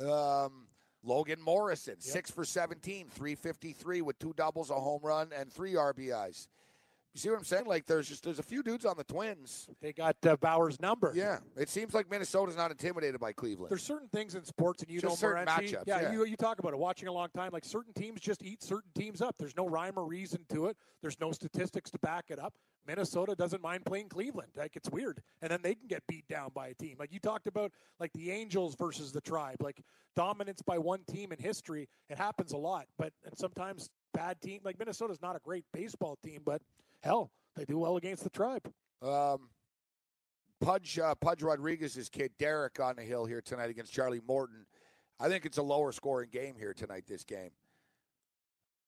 [0.00, 0.66] Um,
[1.02, 6.46] Logan Morrison, six for 17, 353 with two doubles, a home run, and three RBIs.
[7.18, 7.66] You see what I'm saying?
[7.66, 9.68] Like there's just there's a few dudes on the Twins.
[9.82, 11.10] They got uh, Bauer's number.
[11.16, 13.72] Yeah, it seems like Minnesota's not intimidated by Cleveland.
[13.72, 16.12] There's certain things in sports, and you Just know, certain matchups, yeah, yeah.
[16.12, 16.78] You, you talk about it.
[16.78, 19.34] Watching a long time, like certain teams just eat certain teams up.
[19.36, 20.76] There's no rhyme or reason to it.
[21.02, 22.54] There's no statistics to back it up.
[22.86, 24.52] Minnesota doesn't mind playing Cleveland.
[24.56, 26.98] Like it's weird, and then they can get beat down by a team.
[27.00, 29.82] Like you talked about, like the Angels versus the Tribe, like
[30.14, 31.88] dominance by one team in history.
[32.10, 34.60] It happens a lot, but and sometimes bad team.
[34.62, 36.62] Like Minnesota's not a great baseball team, but
[37.02, 38.70] hell, they do well against the Tribe.
[39.02, 39.50] Um,
[40.60, 44.66] Pudge uh, Pudge Rodriguez's kid Dereck on the hill here tonight against Charlie Morton.
[45.20, 47.04] I think it's a lower scoring game here tonight.
[47.06, 47.50] This game.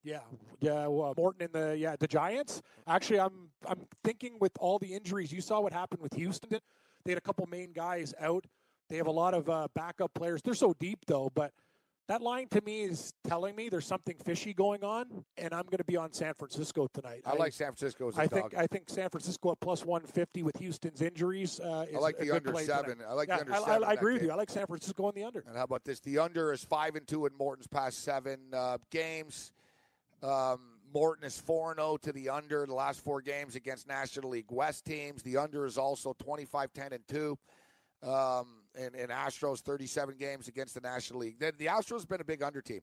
[0.03, 0.20] Yeah,
[0.61, 0.87] yeah.
[0.87, 2.62] Well, Morton in the yeah the Giants.
[2.87, 6.59] Actually, I'm I'm thinking with all the injuries, you saw what happened with Houston.
[7.05, 8.46] They had a couple main guys out.
[8.88, 10.42] They have a lot of uh, backup players.
[10.42, 11.53] They're so deep though, but
[12.11, 15.79] that line to me is telling me there's something fishy going on, and I'm going
[15.79, 17.23] to be on San Francisco tonight.
[17.25, 18.51] I, like San Francisco as a I dog.
[18.51, 21.61] think I think San Francisco at plus 150 with Houston's injuries.
[21.61, 22.99] Uh, is I like the under seven.
[22.99, 23.07] tonight.
[23.09, 23.85] I like Yeah, the under I, seven.
[23.85, 24.33] I, I agree with you.
[24.33, 25.44] I like San Francisco on the under.
[25.46, 26.01] And how about this?
[26.01, 29.53] The under is five and two in Morton's past seven uh, games.
[30.20, 30.59] Um,
[30.92, 34.51] Morton is four and zero to the under the last four games against National League
[34.51, 35.23] West teams.
[35.23, 37.38] The under is also 25 10 and two.
[38.03, 41.38] Um, and, and Astros 37 games against the National League.
[41.38, 42.80] The, the Astros been a big under team.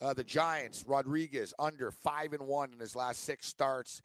[0.00, 4.02] Uh, the Giants, Rodriguez under five and one in his last six starts,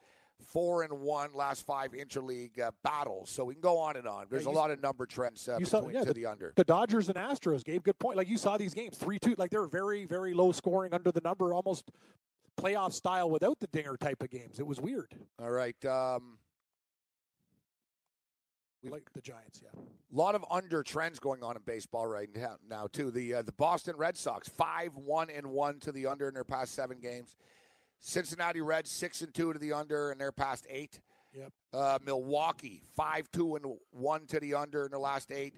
[0.47, 3.29] four and one last five interleague uh, battles.
[3.29, 4.25] So we can go on and on.
[4.29, 6.53] There's Yeah, a lot of number trends uh, saw- yeah, to the under.
[6.55, 8.17] The Dodgers and Astros gave good point.
[8.17, 9.35] Like you saw these games, three two.
[9.37, 11.89] Like they were very very low scoring under the number, almost
[12.57, 14.59] playoff style without the dinger type of games.
[14.59, 15.13] It was weird.
[15.41, 15.83] All right.
[15.85, 16.37] Um,
[18.83, 19.77] We like the Giants, yeah.
[19.77, 23.11] A lot of under trends going on in baseball right now, now too.
[23.11, 26.45] The uh, the Boston Red Sox five one and one to the under in their
[26.45, 27.35] past seven games.
[27.99, 31.01] Cincinnati Reds six and two to the under in their past eight.
[31.33, 31.51] Yep.
[31.73, 35.55] Uh, Milwaukee five two and one to the under in their last eight.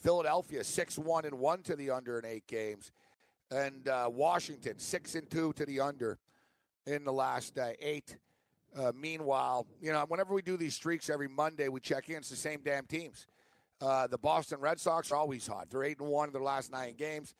[0.00, 2.90] Philadelphia six one and one to the under in eight games,
[3.52, 6.18] and uh, Washington six and two to the under
[6.86, 8.16] in the last uh, eight.
[8.76, 12.16] Uh, meanwhile, you know, whenever we do these streaks every Monday, we check in.
[12.16, 13.26] It's the same damn teams.
[13.80, 15.68] Uh, the Boston Red Sox are always hot.
[15.70, 17.34] They're eight and one in their last nine games.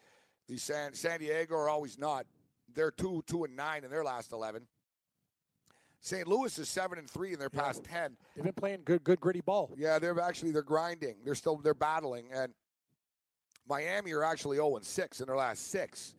[0.49, 2.27] The San San Diego are always not.
[2.75, 4.67] They're two two and nine in their last eleven.
[6.01, 6.29] St.
[6.29, 8.17] Louis is seven and three in their past ten.
[8.37, 9.73] They've been playing good good gritty ball.
[9.77, 11.17] Yeah, they're actually they're grinding.
[11.25, 12.53] They're still they're battling, and
[13.67, 16.15] Miami are actually zero and six in their last six.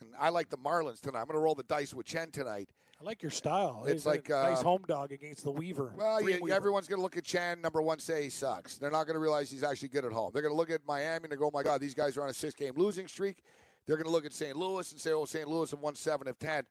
[0.00, 1.20] And I like the Marlins tonight.
[1.20, 2.68] I'm going to roll the dice with Chen tonight.
[3.02, 3.84] I like your style.
[3.86, 5.92] It's a like, nice uh, home dog against the Weaver.
[5.96, 6.54] Well, yeah, Weaver.
[6.54, 8.76] everyone's going to look at Chan, number one, say he sucks.
[8.76, 10.30] They're not going to realize he's actually good at home.
[10.32, 12.28] They're going to look at Miami and go, oh my God, these guys are on
[12.28, 13.38] a six game losing streak.
[13.86, 14.56] They're going to look at St.
[14.56, 15.48] Louis and say, oh, St.
[15.48, 16.62] Louis have won seven of 10.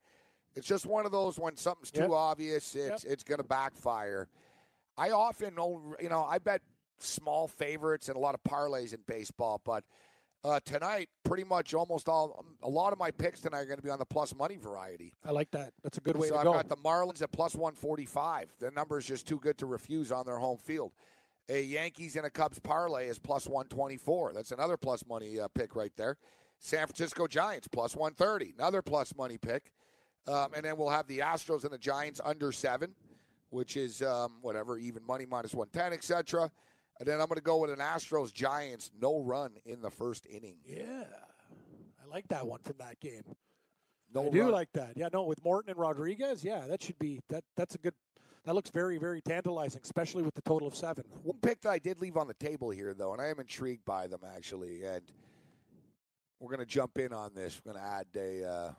[0.56, 2.12] It's just one of those when something's too Yep.
[2.12, 4.30] obvious, it's, it's going to backfire.
[4.98, 6.62] I often, you know, I bet
[7.00, 9.84] small favorites and a lot of parlays in baseball, but
[10.44, 13.84] uh, tonight, pretty much almost all, a lot of my picks tonight are going to
[13.84, 15.14] be on the plus money variety.
[15.26, 15.74] I like that.
[15.84, 16.54] That's a good way so to I've go.
[16.54, 18.50] got the Marlins at plus 145.
[18.60, 20.94] The number is just too good to refuse on their home field.
[21.50, 24.34] A Yankees and a Cubs parlay is plus 124.
[24.34, 26.18] That's another plus money uh, pick right there.
[26.60, 28.54] San Francisco Giants plus 130.
[28.58, 29.72] Another plus money pick.
[30.28, 32.94] Um, and then we'll have the Astros and the Giants under seven,
[33.50, 36.52] which is um, whatever, even money minus 110, etc.
[37.00, 40.26] And then I'm going to go with an Astros Giants no run in the first
[40.30, 40.58] inning.
[40.66, 41.04] yeah,
[42.04, 43.24] I like that one from that game.
[44.14, 44.52] No I do run.
[44.52, 44.94] like that.
[44.96, 47.44] Yeah, no, with Morton and Rodriguez, yeah, that should be that.
[47.56, 47.94] That's a good.
[48.46, 51.04] That looks very, very tantalizing, especially with the total of seven.
[51.24, 53.86] One pick that I did leave on the table here, though, and I am intrigued
[53.86, 55.04] by them actually, and
[56.40, 57.62] we're going to jump in on this.
[57.64, 58.72] We're going to add a, uh,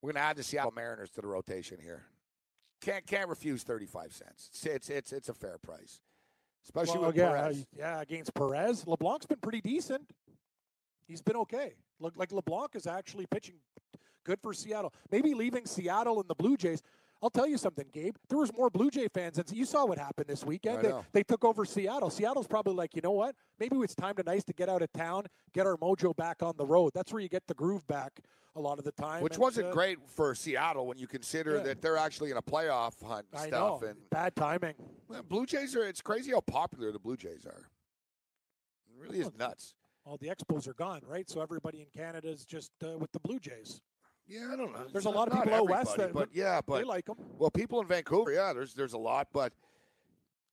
[0.00, 2.06] we're going to add the Seattle Mariners to the rotation here.
[2.80, 4.48] Can't can't refuse thirty five cents.
[4.52, 6.00] It's, it's it's it's a fair price,
[6.64, 7.66] especially Well, with yeah, Perez.
[7.76, 10.10] yeah, against Perez, LeBlanc's been pretty decent.
[11.06, 11.74] He's been okay.
[12.00, 13.56] Look like LeBlanc is actually pitching
[14.24, 14.92] good for Seattle.
[15.10, 16.82] Maybe leaving Seattle and the Blue Jays.
[17.20, 18.14] I'll tell you something, Gabe.
[18.28, 20.82] There was more Blue Jay fans, and you saw what happened this weekend.
[20.82, 22.10] They, they, took over Seattle.
[22.10, 23.34] Seattle's probably like, you know what?
[23.58, 26.56] Maybe it's time to nice to get out of town, get our mojo back on
[26.56, 26.92] the road.
[26.94, 28.20] That's where you get the groove back
[28.54, 29.22] a lot of the time.
[29.22, 31.62] Which and, wasn't uh, great for Seattle when you consider Yeah.
[31.64, 33.82] that they're actually in a playoff hunt and I stuff.
[33.82, 33.88] know.
[33.88, 34.74] And Bad timing.
[35.28, 35.84] Blue Jays are.
[35.84, 37.68] It's crazy how popular the Blue Jays are.
[38.88, 39.74] It really is nuts.
[40.04, 41.28] All the Expos are gone, right?
[41.28, 43.80] So everybody in Canada is just uh, with the Blue Jays.
[44.28, 44.84] Yeah, I don't know.
[44.92, 47.16] There's a lot of people out west that but yeah, but they like them.
[47.38, 49.52] Well, people in Vancouver, yeah, there's there's a lot, but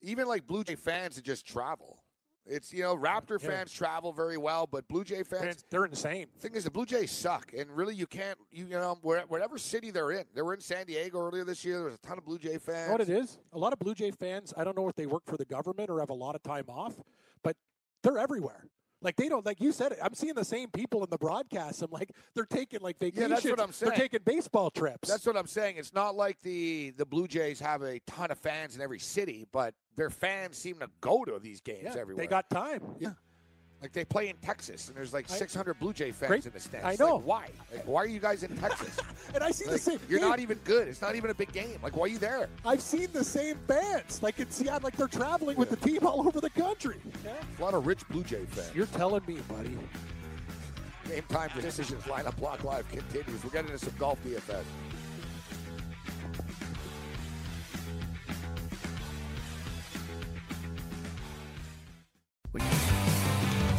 [0.01, 1.99] even like Blue Jay fans that just travel.
[2.47, 3.49] It's you know Raptor Yeah.
[3.49, 5.65] fans travel very well, but Blue Jay fans.
[5.69, 6.27] They're insane.
[6.39, 9.57] thing is, the Blue Jays suck, and really you can't you, you know where, whatever
[9.57, 10.25] city they're in.
[10.35, 11.77] They were in San Diego earlier this year.
[11.77, 12.81] There was a ton of Blue Jay fans.
[12.81, 13.39] You know what it is?
[13.53, 15.89] A lot of Blue Jay fans, I don't know if they work for the government
[15.89, 16.93] or have a lot of time off,
[17.43, 17.57] but
[18.03, 18.63] they're everywhere.
[19.05, 19.99] Like they don't like you said it.
[20.01, 21.83] I'm seeing the same people in the broadcast.
[21.83, 23.21] I'm like they're taking like vacations.
[23.21, 23.91] Yeah, that's what I'm saying.
[23.91, 25.07] They're taking baseball trips.
[25.07, 25.75] That's what I'm saying.
[25.77, 29.45] It's not like the the Blue Jays have a ton of fans in every city,
[29.51, 32.23] but their fans seem to go to these games yeah, everywhere.
[32.23, 32.81] they got time.
[32.99, 33.11] Yeah.
[33.81, 36.45] Like they play in Texas, and there's like I- 600 Blue Jay fans Great.
[36.45, 36.85] in the stands.
[36.85, 37.17] I Like, know.
[37.17, 37.49] why?
[37.71, 38.97] Like, why are you guys in Texas?
[39.35, 39.99] And I see the same.
[40.07, 40.87] you're Gabe, not even good.
[40.87, 41.77] It's not even a big game.
[41.83, 42.47] Like, why are you there?
[42.63, 44.23] I've seen the same fans.
[44.23, 46.97] Like in Seattle, like they're traveling with the team all over the country.
[47.25, 47.33] Yeah.
[47.59, 48.71] A lot of rich Blue Jay fans.
[48.73, 49.77] You're telling me, buddy.
[51.09, 53.43] Game time for decisions Lineup Lock Live continues.
[53.43, 54.63] We're getting into some golf DFS.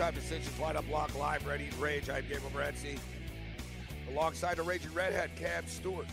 [0.00, 2.08] Uh, time decisions Lineup Lock Live, ready and rage.
[2.08, 2.98] I'm Gabriel Morency.
[4.10, 6.06] Alongside the Raging Redhead, Cam Stewart.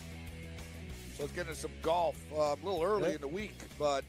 [1.16, 2.18] So let's get into some golf.
[2.34, 4.04] Uh, a little early in the week, but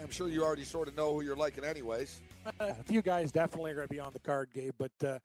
[0.00, 2.22] I'm sure you already sort of know who you're liking, anyways.
[2.60, 4.74] a few guys definitely are going to be on the card, Gabe.
[4.78, 5.18] But uh,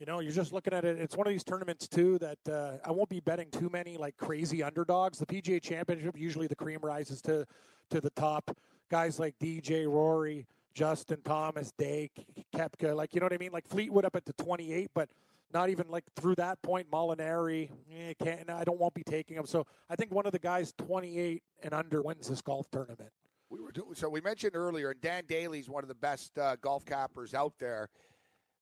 [0.00, 0.98] you know, you're just looking at it.
[0.98, 4.16] It's one of these tournaments too that uh, I won't be betting too many like
[4.16, 5.18] crazy underdogs.
[5.18, 7.46] The PGA Championship usually the cream rises to
[7.90, 8.50] to the top.
[8.90, 12.10] Guys like DJ, Rory, Justin Thomas, Day,
[12.54, 13.52] Koepka, like you know what I mean.
[13.52, 15.08] Like Fleetwood up at the 28, but
[15.52, 16.90] not even like through that point.
[16.90, 18.48] Molinari, eh, can't.
[18.50, 19.46] I don't won't be taking him.
[19.46, 23.10] So I think one of the guys 28 and under wins this golf tournament.
[23.48, 24.08] We were doing so.
[24.08, 27.88] We mentioned earlier, and Dan Daly's one of the best uh, golf cappers out there.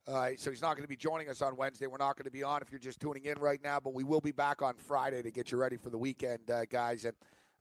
[0.07, 1.87] Uh, so he's not going to be joining us on Wednesday.
[1.87, 4.05] We're not going to be on if you're just tuning in right now, but we
[4.05, 7.05] will be back on Friday to get you ready for the weekend, uh, guys.
[7.05, 7.13] And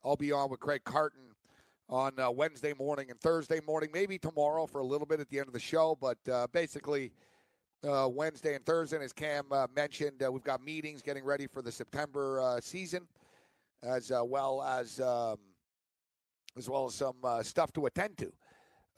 [0.06, 1.27] I'll be on with Craig Carton
[1.90, 5.40] on uh, Wednesday morning and Thursday morning, maybe tomorrow for a little bit at the
[5.40, 5.98] end of the show.
[6.00, 7.12] But uh, basically,
[7.88, 11.48] uh, Wednesday and Thursday, and as Cam uh, mentioned, uh, we've got meetings getting ready
[11.48, 13.08] for the September uh, season,
[13.84, 15.38] as uh, well as um,
[16.58, 18.32] as well as some uh, stuff to attend to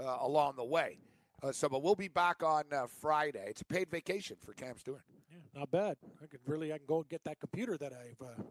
[0.03, 0.97] uh, along the way.
[1.43, 3.45] Uh, so, but we'll be back on uh, Friday.
[3.47, 5.03] It's a paid vacation for Cam Stewart.
[5.31, 5.97] Yeah, not bad.
[6.21, 8.41] I could really, I can go get that computer that I've uh,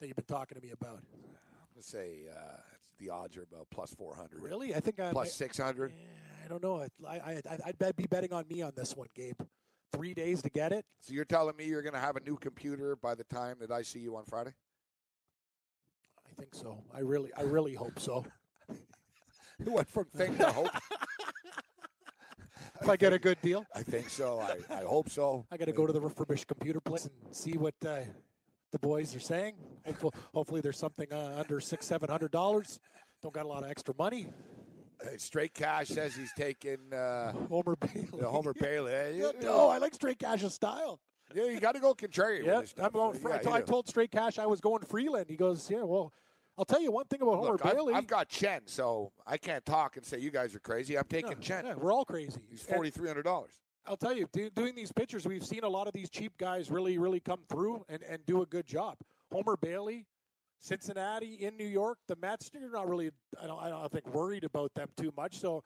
[0.00, 1.00] that you've been talking to me about.
[1.74, 2.56] Let's say uh,
[2.98, 5.92] the odds are about plus four hundred, Really, I think I plus six hundred.
[6.44, 6.86] I don't know.
[7.06, 7.16] I, I,
[7.48, 9.40] I, I'd bet- be betting on me on this one, Gabe.
[9.92, 10.84] Three days to get it.
[11.00, 13.70] So you're telling me you're going to have a new computer by the time that
[13.70, 14.52] I see you on Friday?
[16.18, 16.82] I think so.
[16.94, 18.24] I really, I really hope so.
[19.64, 20.68] You went from think to hope.
[22.82, 24.40] If I get a good deal, I think so.
[24.40, 25.46] I, I hope so.
[25.52, 28.00] I got to go to the refurbished computer place and see what uh,
[28.74, 29.54] the boys are saying.
[29.86, 32.80] Hopefully, hopefully there's something uh, under six, seven hundred dollars.
[33.22, 34.26] Don't got a lot of extra money.
[35.00, 38.08] Uh, Straight Cash says he's taking uh, Homer Bailey.
[38.22, 38.92] Homer Bailey.
[38.94, 40.98] Hey, no, I like straight cash's style.
[41.34, 42.44] yeah, you got to go contrarian.
[42.46, 42.86] Yeah, with this stuff.
[42.86, 43.14] I'm going.
[43.14, 45.26] Yeah, For, I, told, I told Straight Cash I was going Freeland.
[45.28, 45.82] He goes, yeah.
[45.84, 46.12] Well,
[46.58, 47.94] I'll tell you one thing about Homer Look, I've, Bailey.
[47.94, 50.98] I've got Chen, so I can't talk and say you guys are crazy.
[50.98, 51.66] I'm taking No, Chen.
[51.66, 52.40] yeah, we're all crazy.
[52.50, 53.52] He's forty three hundred dollars.
[53.86, 56.70] I'll tell you, do, doing these pictures, we've seen a lot of these cheap guys
[56.70, 58.96] really, really come through and, and do a good job.
[59.30, 60.06] Homer Bailey,
[60.58, 63.10] Cincinnati in New York, the Mets, you're not really,
[63.42, 65.38] I don't, I don't think, worried about them too much.
[65.38, 65.62] So,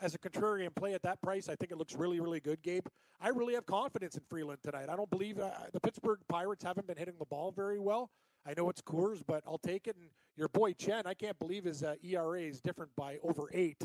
[0.00, 2.86] as a contrarian play at that price, I think it looks really, really good, Gabe.
[3.20, 4.88] I really have confidence in Freeland tonight.
[4.90, 8.10] I don't believe uh, the Pittsburgh Pirates haven't been hitting the ball very well.
[8.44, 9.94] I know it's Coors, but I'll take it.
[9.96, 10.06] And
[10.36, 13.78] your boy Chen, I can't believe his uh, ERA is different by over eight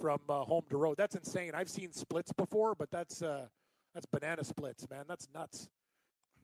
[0.00, 0.96] from uh, home to road.
[0.96, 1.52] That's insane.
[1.54, 3.46] I've seen splits before, but that's uh,
[3.94, 5.04] that's banana splits, man.
[5.08, 5.68] That's nuts.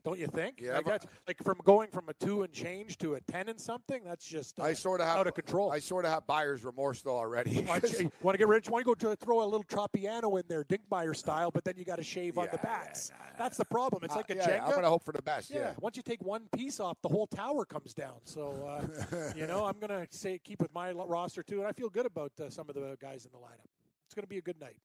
[0.04, 0.60] Don't you think?
[0.60, 3.48] Yeah, like, but- that's, like from going from a two and change to a ten
[3.48, 4.02] and something.
[4.04, 5.70] That's just uh, I sort of have out of control.
[5.70, 7.60] I sort of have buyer's remorse though already.
[7.68, 8.68] want to get rich?
[8.68, 11.84] Want to go to throw a little Tropeano in there, Dinkmeyer style, but then you
[11.84, 13.12] got to shave on the Yeah, backs.
[13.38, 14.02] That's the problem.
[14.04, 14.62] It's Uh, like a yeah, Jenga.
[14.64, 15.50] I'm going to hope for the best.
[15.50, 15.58] yeah.
[15.58, 15.72] Yeah.
[15.80, 18.14] Once you take one piece off, the whole tower comes down.
[18.24, 21.72] So, uh, you know, I'm going to say keep with my roster too, and I
[21.72, 23.66] feel good about uh, some of the guys in the lineup.
[24.06, 24.76] It's going to be a good night.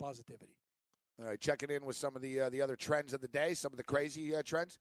[0.00, 0.54] Positivity.
[1.20, 3.54] All right, checking in with some of the uh, the other trends of the day,
[3.54, 4.78] some of the crazy uh, trends.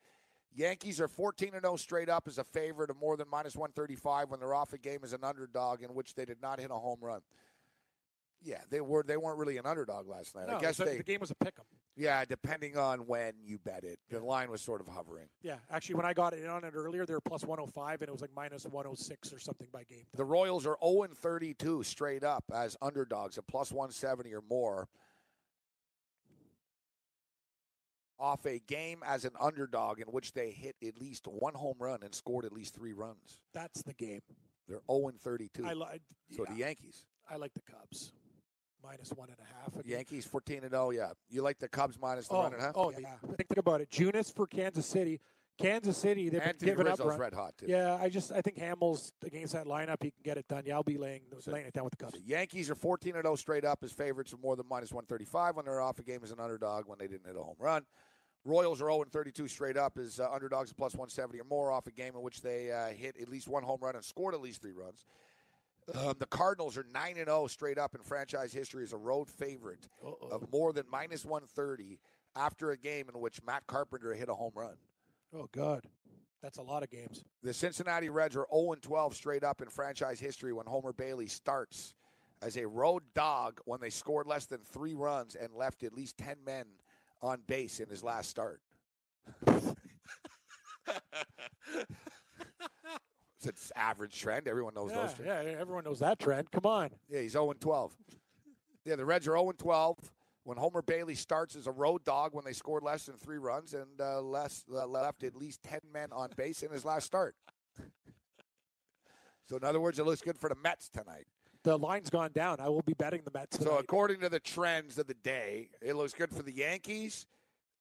[0.53, 4.29] Yankees are 14 and 0 straight up as a favorite of more than minus 135
[4.29, 6.75] when they're off a game as an underdog in which they did not hit a
[6.75, 7.21] home run.
[8.43, 10.47] Yeah, they were they weren't really an underdog last night.
[10.47, 11.65] No, I guess the, they the game was a pick 'em.
[11.95, 13.97] Yeah, depending on when you bet it.
[14.11, 15.25] The line was sort of hovering.
[15.41, 18.11] Yeah, actually, when I got in on it earlier, they were plus 105, and it
[18.11, 20.05] was like minus 106 or something by game.
[20.15, 24.87] The Royals are 0 and 32 straight up as underdogs at plus 170 or more.
[28.19, 31.99] Off a game as an underdog in which they hit at least one home run
[32.03, 33.37] and scored at least three runs.
[33.53, 34.21] That's the game.
[34.67, 35.63] They're 0 and 32.
[35.65, 36.01] I like.
[36.35, 37.03] so yeah, the Yankees.
[37.29, 38.11] I like the Cubs,
[38.83, 39.85] minus one and a half.
[39.85, 40.89] Yankees 14 and 0.
[40.91, 42.73] Yeah, you like the Cubs minus the Oh, run and a half.
[42.75, 42.97] oh yeah.
[43.23, 43.89] Think, think about it.
[43.91, 45.19] Junis for Kansas City.
[45.59, 47.07] Kansas City, they've Anthony been giving Rizzo's up.
[47.07, 47.65] run- red hot too.
[47.67, 50.63] Yeah, I just I think Hamels against that lineup, he can get it done.
[50.67, 52.13] Yeah, I'll be laying laying it down with the Cubs.
[52.13, 55.55] The Yankees are 14 and 0 straight up as favorites of more than minus 135
[55.55, 57.83] when they're off a game as an underdog when they didn't hit a home run.
[58.47, 61.85] Royals are 0 and 32 straight up as uh, underdogs plus 170 or more off
[61.85, 64.39] a game in which they uh, hit at least one home run and scored at
[64.39, 65.05] least three runs.
[65.93, 69.29] Um, the Cardinals are 9 and 0 straight up in franchise history as a road
[69.29, 69.87] favorite
[70.31, 71.99] of more than minus 130
[72.37, 74.75] after a game in which Matt Carpenter hit a home run.
[75.35, 75.83] Oh God,
[76.41, 77.25] that's a lot of games.
[77.43, 81.27] The Cincinnati Reds are 0 and 12 straight up in franchise history when Homer Bailey
[81.27, 81.93] starts
[82.41, 86.17] as a road dog when they scored less than three runs and left at least
[86.17, 86.65] 10 men
[87.21, 88.61] on base in his last start.
[93.45, 94.47] it's an average trend.
[94.47, 95.45] Everyone knows Yeah, those trends.
[95.47, 96.51] yeah, everyone knows that trend.
[96.51, 96.89] Come on.
[97.09, 97.95] Yeah, he's 0 and 12.
[98.85, 99.97] Yeah, the Reds are 0 and 12
[100.43, 103.73] when Homer Bailey starts as a road dog when they scored less than three runs
[103.73, 107.35] and uh, less uh, left at least 10 men on base in his last start.
[109.49, 111.27] so, in other words, it looks good for the Mets tonight.
[111.67, 112.61] The line's gone down.
[112.61, 113.59] I will be betting the Mets.
[113.59, 117.27] So, according to the trends of the day, it looks good for the Yankees,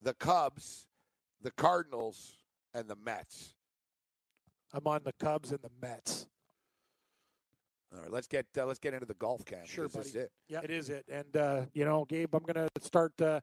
[0.03, 0.87] the Cubs,
[1.41, 2.37] the Cardinals,
[2.75, 3.55] and the Mets.
[4.73, 6.27] I'm on the Cubs and the Mets.
[7.95, 9.65] All right, let's get uh, let's get into the golf cam.
[9.67, 10.25] Sure, This is buddy.
[10.25, 10.33] it.
[10.49, 11.05] Yeah, it is it.
[11.09, 13.39] And uh, you know, Gabe, I'm going to start uh,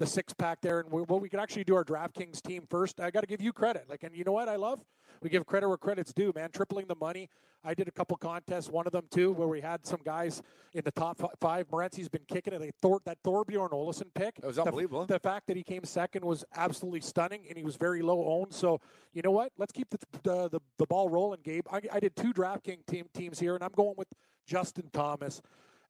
[0.00, 2.98] the six pack there, and we, well, we could actually do our DraftKings team first.
[2.98, 3.84] I got to give you credit.
[3.88, 4.80] Like, and you know what I love?
[5.24, 6.50] We give credit where credit's due, man.
[6.50, 7.30] Tripling the money.
[7.64, 10.42] I did a couple contests, one of them too, where we had some guys
[10.74, 11.66] in the top five.
[11.72, 12.58] Morency's been kicking it.
[12.58, 14.34] They Thor, that Thorbjorn Olesen pick.
[14.36, 15.06] It was the- unbelievable.
[15.06, 18.52] The, fact that he came second was absolutely stunning, and he was very low owned.
[18.52, 18.82] So
[19.14, 19.52] you know what?
[19.56, 21.64] Let's keep the the, the, the ball rolling, Gabe.
[21.72, 24.08] I, I did two DraftKings team teams here, and I'm going with
[24.46, 25.40] Justin Thomas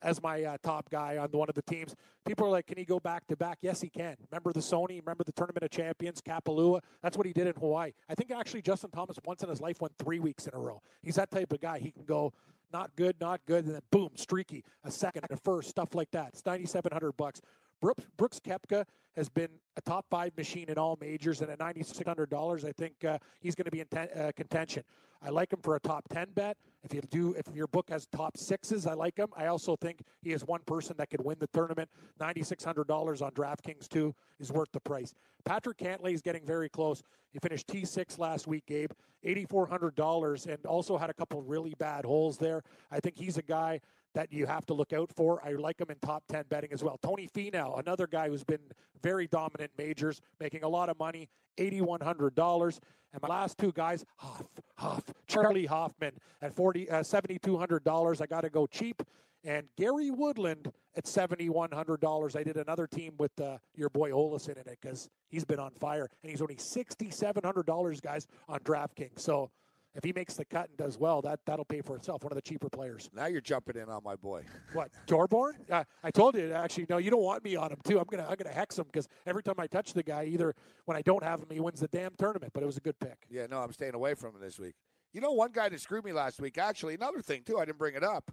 [0.05, 1.97] as my uh, top guy on one of the teams.
[2.25, 3.59] People are like, can he go back to back?
[3.63, 4.17] Yes, he can.
[4.31, 5.01] Remember the Sony?
[5.01, 6.21] Remember the Tournament of Champions?
[6.21, 6.81] Kapalua?
[7.03, 7.93] That's what he did in Hawaii.
[8.09, 10.81] I think actually Justin Thomas once in his life went three weeks in a row.
[11.03, 11.79] He's that type of guy.
[11.79, 12.33] He can go
[12.73, 16.29] not good, not good, and then boom, streaky, a second, a first, stuff like that.
[16.29, 17.41] It's 9,700 bucks.
[17.85, 22.65] Brooks, Brooks Koepka has been a top five machine in all majors, and at $9,600,
[22.65, 24.83] I think uh, he's going to be in ten, uh, contention.
[25.21, 26.57] I like him for a top 10 bet.
[26.83, 29.29] If you do, if your book has top sixes, I like him.
[29.37, 31.91] I also think he is one person that could win the tournament.
[32.21, 35.13] $9,600 on DraftKings too is worth the price.
[35.45, 37.03] Patrick Cantlay is getting very close.
[37.33, 38.93] He finished T6 last week, Gabe,
[39.27, 42.63] $8,400, and also had a couple really bad holes there.
[42.91, 43.81] I think he's a guy
[44.15, 45.45] that you have to look out for.
[45.45, 46.99] I like him in top 10 betting as well.
[47.03, 48.61] Tony Finau, another guy who's been
[49.03, 52.79] very dominant majors, making a lot of money, $8,100.
[53.13, 54.43] And my last two guys, Hoff,
[54.77, 56.13] Hoff, Charley Hoffman
[56.43, 58.21] at 40, uh, $7,200.
[58.21, 59.03] I got to go cheap.
[59.45, 62.37] And Gary Woodland at $7,100.
[62.37, 65.73] I did another team with uh, your boy Olesen in it because he's been on
[65.73, 66.09] fire.
[66.23, 69.21] And he's only $6,700, guys, on DraftKings.
[69.21, 69.51] So
[69.95, 72.25] if he makes the cut and does well, that, that'll pay for itself.
[72.25, 73.09] One of the cheaper players.
[73.15, 74.45] Now you're jumping in on my boy.
[74.73, 75.53] What Thorbjorn?
[75.71, 76.87] Uh, I told you actually.
[76.89, 77.99] No, you don't want me on him too.
[77.99, 80.55] I'm gonna I'm gonna hex him because every time I touch the guy, either
[80.87, 82.53] when I don't have him, he wins the damn tournament.
[82.53, 83.19] But it was a good pick.
[83.31, 84.75] Yeah, no, I'm staying away from him this week.
[85.13, 86.59] You know, one guy that screwed me last week.
[86.59, 87.59] Actually, another thing too.
[87.59, 88.31] I didn't bring it up.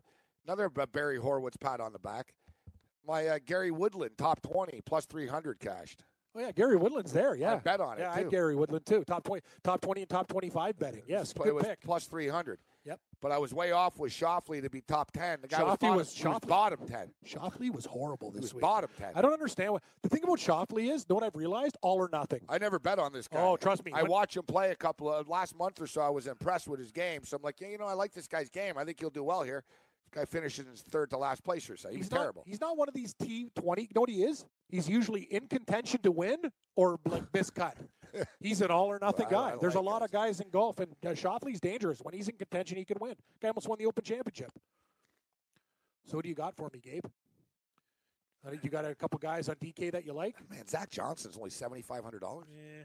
[0.47, 2.33] Another Barry Horowitz pat on the back.
[3.07, 6.03] My uh, Gary Woodland top twenty plus three hundred cashed.
[6.33, 7.35] Oh yeah, Gary Woodland's there.
[7.35, 8.21] Yeah, I bet on it, Yeah, I too.
[8.23, 9.03] had Gary Woodland too.
[9.05, 11.03] Top twenty, top twenty, and top twenty-five betting.
[11.07, 11.81] Yes, it was pick.
[11.81, 12.59] plus three hundred.
[12.85, 12.99] Yep.
[13.21, 15.39] But I was way off with Schauffele to be top ten.
[15.41, 17.11] The guy was Schauffele bottom, was- he was bottom ten.
[17.27, 18.61] Schauffele was horrible He this was week.
[18.61, 19.11] bottom ten.
[19.13, 21.07] I don't understand what the thing about Schauffele is.
[21.09, 21.77] Know what I've realized?
[21.81, 22.39] All or nothing.
[22.49, 23.41] I never bet on this guy.
[23.41, 26.01] Oh, trust me, I when- watched him play a couple of last month or so.
[26.01, 27.23] I was impressed with his game.
[27.25, 28.77] So I'm like, yeah, you know, I like this guy's game.
[28.77, 29.63] I think he'll do well here.
[30.05, 31.89] This guy finishes in third to last place or so.
[31.89, 32.43] He was he's not, terrible.
[32.47, 33.83] He's not one of these T twenty.
[33.83, 34.45] You know what he is?
[34.71, 36.37] He's usually in contention to win
[36.75, 37.73] or like miscut.
[38.39, 39.55] he's an all or nothing Well, I- guy.
[39.55, 41.99] I There's like a lot of guys in golf, and uh, Schauffele's dangerous.
[42.01, 43.15] When he's in contention, he can win.
[43.41, 44.51] Guy almost won the Open Championship.
[46.07, 47.05] So what do you got for me, Gabe?
[48.45, 50.35] I think you got a couple guys on DK that you like.
[50.49, 52.47] Man, Zach Johnson's only seventy five hundred dollars.
[52.51, 52.83] Yeah.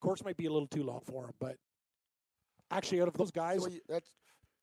[0.00, 1.56] Course might be a little too long for him, but
[2.70, 4.10] actually, out of those guys, That's what, you, that's,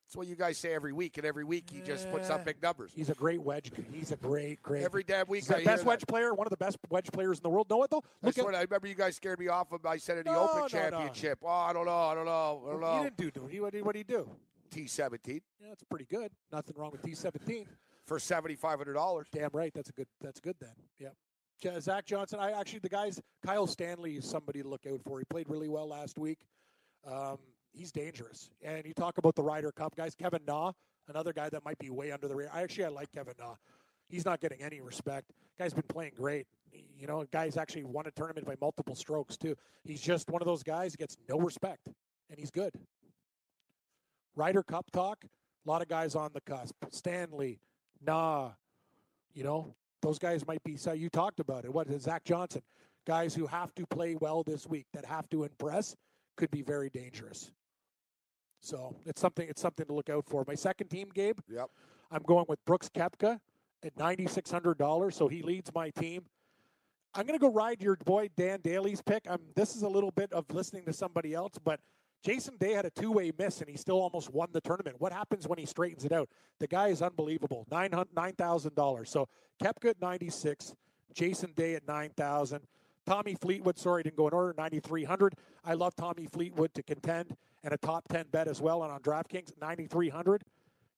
[0.06, 2.62] that's what you guys say every week, and every week he just puts up big
[2.62, 2.92] numbers.
[2.94, 3.72] he's a great wedge.
[3.92, 4.82] He's a great, great.
[4.84, 5.88] Every damn week, He's the I hear best that.
[5.88, 7.68] wedge player, one of the best wedge players in the world.
[7.70, 8.02] Know what though?
[8.22, 9.72] I Look swear, at I remember you guys scared me off.
[9.72, 10.68] Of, I said in the No, no, Open no.
[10.68, 11.38] Championship.
[11.42, 11.98] Oh, I don't know.
[11.98, 12.62] I don't know.
[12.66, 12.96] I don't know.
[12.98, 13.30] he didn't do.
[13.30, 14.28] do- He what did what did he do?
[14.70, 16.30] T seventeen Yeah, that's pretty good.
[16.52, 17.66] Nothing wrong with T seventeen.
[18.06, 19.26] for seventy five hundred dollars.
[19.32, 19.72] Damn right.
[19.74, 20.08] That's a good.
[20.20, 20.70] That's good then.
[20.98, 21.14] Yep.
[21.80, 22.40] Zach Johnson.
[22.40, 23.20] I actually the guys.
[23.44, 25.18] Kyle Stanley is somebody to look out for.
[25.18, 26.38] He played really well last week.
[27.06, 27.38] Um,
[27.74, 28.50] he's dangerous.
[28.62, 30.14] And you talk about the Ryder Cup guys.
[30.14, 30.72] Kevin Na,
[31.08, 32.54] another guy that might be way under the radar.
[32.54, 33.54] I actually I like Kevin Na.
[34.08, 35.32] He's not getting any respect.
[35.58, 36.46] Guy's been playing great.
[36.98, 39.54] You know, guy's actually won a tournament by multiple strokes too.
[39.84, 41.88] He's just one of those guys who gets no respect,
[42.30, 42.72] and he's good.
[44.36, 45.24] Ryder Cup talk.
[45.66, 46.74] A lot of guys on the cusp.
[46.90, 47.58] Stanley,
[48.04, 48.50] Na,
[49.32, 50.76] you know, those guys might be.
[50.76, 51.72] So you talked about it.
[51.72, 52.62] What is Zach Johnson?
[53.06, 55.96] Guys who have to play well this week, that have to impress,
[56.36, 57.50] could be very dangerous.
[58.64, 59.46] So it's something.
[59.48, 60.44] It's something to look out for.
[60.46, 61.38] My second team, Gabe.
[61.48, 61.68] Yep.
[62.10, 63.38] I'm going with Brooks Koepka
[63.84, 65.16] at ninety six hundred dollars.
[65.16, 66.24] So he leads my team.
[67.14, 69.24] I'm going to go ride your boy Dan Daly's pick.
[69.30, 71.78] I'm, this is a little bit of listening to somebody else, but
[72.24, 74.96] Jason Day had a two way miss and he still almost won the tournament.
[74.98, 76.28] What happens when he straightens it out?
[76.58, 77.66] The guy is unbelievable.
[77.70, 77.92] Nine
[78.36, 79.10] thousand dollars.
[79.10, 79.28] So
[79.62, 80.74] Koepka at ninety six,
[81.12, 82.62] Jason Day at nine thousand.
[83.06, 85.34] Tommy Fleetwood, sorry, didn't go in order, ninety three hundred.
[85.64, 88.84] I love Tommy Fleetwood to contend and a top ten bet as well.
[88.84, 90.44] And on DraftKings, ninety three hundred.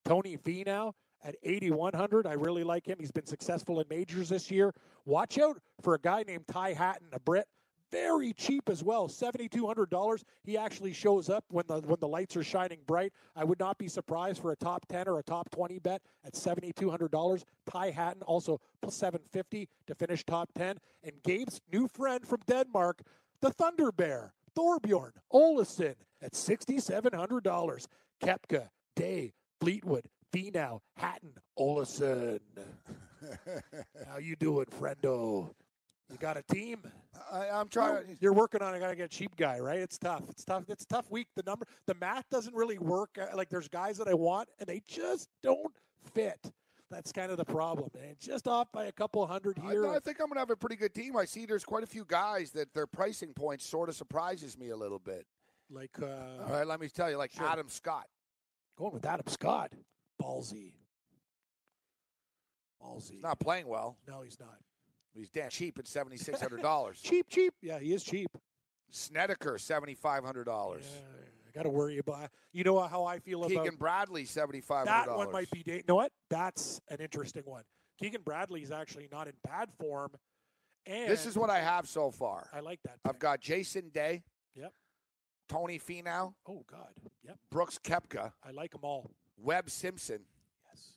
[0.04, 0.92] Tony Finau
[1.24, 2.26] at 8,100.
[2.26, 2.96] I really like him.
[3.00, 4.72] He's been successful in majors this year.
[5.04, 7.46] Watch out for a guy named Ty Hatton, a Brit.
[7.92, 10.22] Very cheap as well, $7,200.
[10.42, 13.12] He actually shows up when the when the lights are shining bright.
[13.36, 16.34] I would not be surprised for a top 10 or a top 20 bet at
[16.34, 17.44] $7,200.
[17.70, 20.78] Ty Hatton also plus 750 to finish top 10.
[21.04, 23.02] And Gabe's new friend from Denmark,
[23.40, 27.86] the Thunder Bear, Thorbjorn Olesen at $6,700.
[28.22, 32.40] Koepka, Day, Fleetwood, Finau, Hatton, Olesen.
[34.08, 35.50] How you doing, friendo?
[36.10, 36.78] You got a team?
[37.32, 38.16] I, I'm trying.
[38.20, 38.72] You're working on.
[38.74, 39.80] I gotta get a cheap guy, right?
[39.80, 40.22] It's tough.
[40.30, 40.64] It's tough.
[40.68, 41.26] It's a tough week.
[41.34, 43.10] The number, the math doesn't really work.
[43.20, 45.74] Uh, Like there's guys that I want, and they just don't
[46.14, 46.38] fit.
[46.90, 47.90] That's kind of the problem.
[48.00, 49.88] And just off by a couple hundred here.
[49.88, 51.16] I think I'm going to have a pretty good team.
[51.16, 54.70] I see there's quite a few guys that their pricing point sort of surprises me
[54.70, 55.26] a little bit.
[55.68, 56.06] like uh,
[56.44, 57.44] All right, let me tell you, like Sure.
[57.46, 58.06] Adam Scott.
[58.78, 59.72] going with Adam Scott,
[60.22, 60.74] ballsy,
[62.82, 63.12] ballsy.
[63.12, 63.96] He's not playing well.
[64.08, 64.56] no, he's not.
[65.14, 67.00] He's damn cheap at seventy six hundred dollars.
[67.02, 67.54] Cheap, cheap.
[67.62, 68.28] Yeah, he is cheap.
[68.90, 70.84] Snedeker seventy five hundred dollars.
[70.94, 71.25] Yeah, I
[71.56, 72.30] got to worry about.
[72.52, 75.32] You know how I feel about Keegan Bradley seventy five that one.
[75.32, 75.62] Might be.
[75.64, 76.12] You know what?
[76.30, 77.62] That's an interesting one.
[77.98, 80.10] Keegan Bradley is actually not in bad form,
[80.84, 82.48] and This is what I have so far.
[82.52, 82.98] I like that.
[83.04, 84.22] I've got Jason Day.
[84.54, 84.72] Yep.
[85.48, 86.88] Tony Finau, Oh God.
[87.24, 87.38] Yep.
[87.50, 89.10] Brooks Koepka, I like them all.
[89.38, 90.20] Webb Simpson,
[90.68, 90.92] Yes.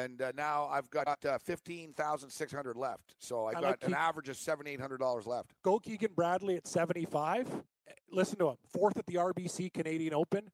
[0.00, 3.14] and uh, now I've got uh, fifteen thousand six hundred left.
[3.20, 5.52] So I I got like an average of seven eight hundred dollars left.
[5.62, 7.46] Go Keegan Bradley at 75.
[7.46, 7.56] Eh,
[8.10, 8.56] Listen to him.
[8.72, 10.50] Fourth at the RBC Canadian Open.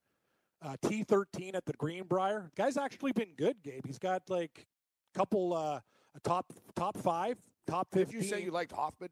[0.61, 2.51] Uh, T13 at the Greenbrier.
[2.55, 3.85] Guy's actually been good, Gabe.
[3.85, 4.65] He's got like
[5.13, 5.79] a couple uh,
[6.15, 8.21] a top top five, top Did 15.
[8.21, 9.09] you say you liked Hoffman?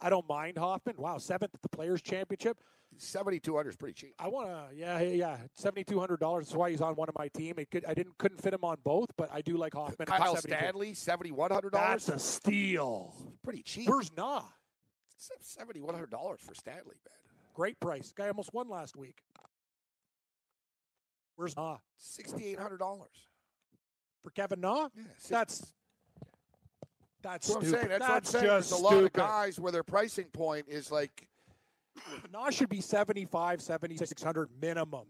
[0.00, 0.96] I don't mind Hoffman.
[0.98, 2.58] Wow, seventh at the Players Championship.
[2.98, 4.14] Seventy two hundred is pretty cheap.
[4.18, 6.46] I want to, yeah, yeah, yeah, seventy two hundred dollars.
[6.46, 7.54] That's why he's on one of my team.
[7.58, 10.06] It could, I didn't, couldn't fit him on both, but I do like Hoffman.
[10.06, 10.48] Kyle 72.
[10.58, 12.06] Stanley seventy one hundred dollars.
[12.06, 13.14] That's a steal.
[13.44, 13.88] pretty cheap.
[13.88, 14.42] Where's Na?
[15.40, 17.21] Seventy one hundred dollars for Stanley, man.
[17.54, 18.12] Great price.
[18.16, 19.18] Guy almost won last week.
[21.36, 23.28] Where's Na Sixty eight hundred dollars.
[24.22, 24.88] for Kevin Na?
[24.94, 25.72] Yeah, six- That's
[27.22, 27.88] that's That's what I'm saying.
[27.88, 28.46] That's, That's what I'm saying.
[28.46, 31.28] There's a lot of guys where their pricing point is like
[32.32, 35.06] Na should be 75, 7600 minimum.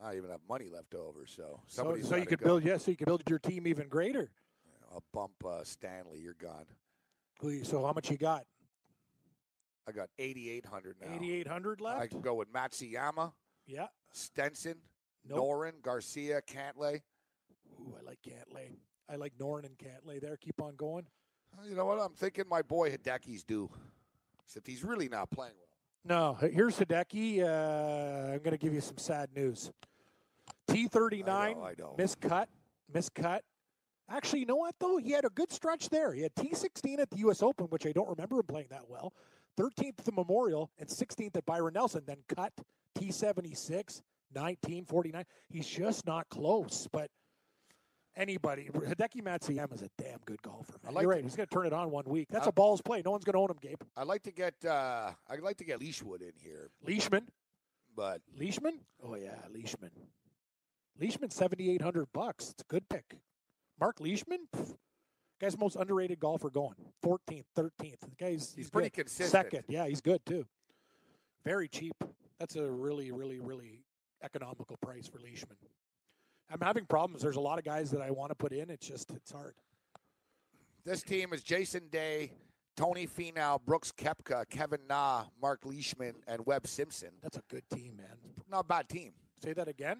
[0.00, 2.90] I don't even have money left over, so So, so you could build, yeah, so
[2.90, 4.30] you could build your team even greater.
[4.92, 6.20] I'll bump uh, Stanley.
[6.20, 6.66] You're gone.
[7.64, 8.44] So how much you got?
[9.88, 11.14] I got 8,800 now.
[11.14, 12.00] 8,800 left?
[12.00, 13.32] I can go with Matsuyama,
[13.66, 13.86] yeah.
[14.12, 14.76] Stenson,
[15.28, 15.38] Nope.
[15.38, 17.02] Noren, Garcia, Cantlay.
[17.80, 18.76] Ooh, I like Cantlay.
[19.08, 20.36] I like Noren and Cantlay there.
[20.36, 21.06] Keep on going.
[21.68, 22.00] You know what?
[22.00, 23.70] I'm thinking my boy Hideki's due.
[24.44, 26.36] Except he's really not playing well.
[26.40, 27.42] No, here's Hideki.
[27.42, 29.72] Uh, I'm going to give you some sad news.
[30.68, 31.96] T39, I know, I know.
[31.98, 32.46] miscut,
[32.92, 33.40] miscut.
[34.08, 34.98] Actually, you know what, though?
[34.98, 36.12] He had a good stretch there.
[36.12, 37.42] He had T16 at the U.S.
[37.42, 39.12] Open, which I don't remember him playing that well.
[39.58, 42.02] 13th at the Memorial and 16th at Byron Nelson.
[42.06, 42.52] Then cut
[42.98, 44.02] T76,
[44.32, 45.24] 1949.
[45.48, 46.86] He's just not close.
[46.92, 47.10] But
[48.16, 50.74] anybody, Hideki Matsuyama is a damn good golfer.
[50.84, 50.94] Man.
[50.94, 51.24] like You're to- right.
[51.24, 52.28] He's going to turn it on one week.
[52.30, 53.02] That's I- a balls play.
[53.04, 53.80] No one's going to own him, Gabe.
[53.96, 57.28] I'd like to get uh, I'd like to get Leashwood in here, Leishman.
[57.94, 58.80] but Leishman?
[59.02, 59.90] Oh yeah, Leishman.
[61.00, 62.50] Leishman seventy eight hundred bucks.
[62.50, 63.18] It's a good pick.
[63.78, 64.74] Mark Leishman, Pff,
[65.40, 66.74] guy's the most underrated golfer going.
[67.02, 68.00] Fourteenth, thirteenth.
[68.00, 69.04] The guy's He's pretty good.
[69.04, 69.30] consistent.
[69.30, 70.44] Second, yeah, he's good too.
[71.44, 71.94] Very cheap.
[72.38, 73.80] That's a really, really, really
[74.22, 75.56] economical price for Leishman.
[76.50, 77.22] I'm having problems.
[77.22, 78.70] There's a lot of guys that I want to put in.
[78.70, 79.54] It's just it's hard.
[80.84, 82.32] this team is Jason Day,
[82.76, 87.10] Tony Finau, Brooks Koepka, Kevin Na, Mark Leishman, and Webb Simpson.
[87.22, 88.16] That's a good team, man.
[88.50, 89.12] Not a bad team.
[89.42, 89.98] Say that again.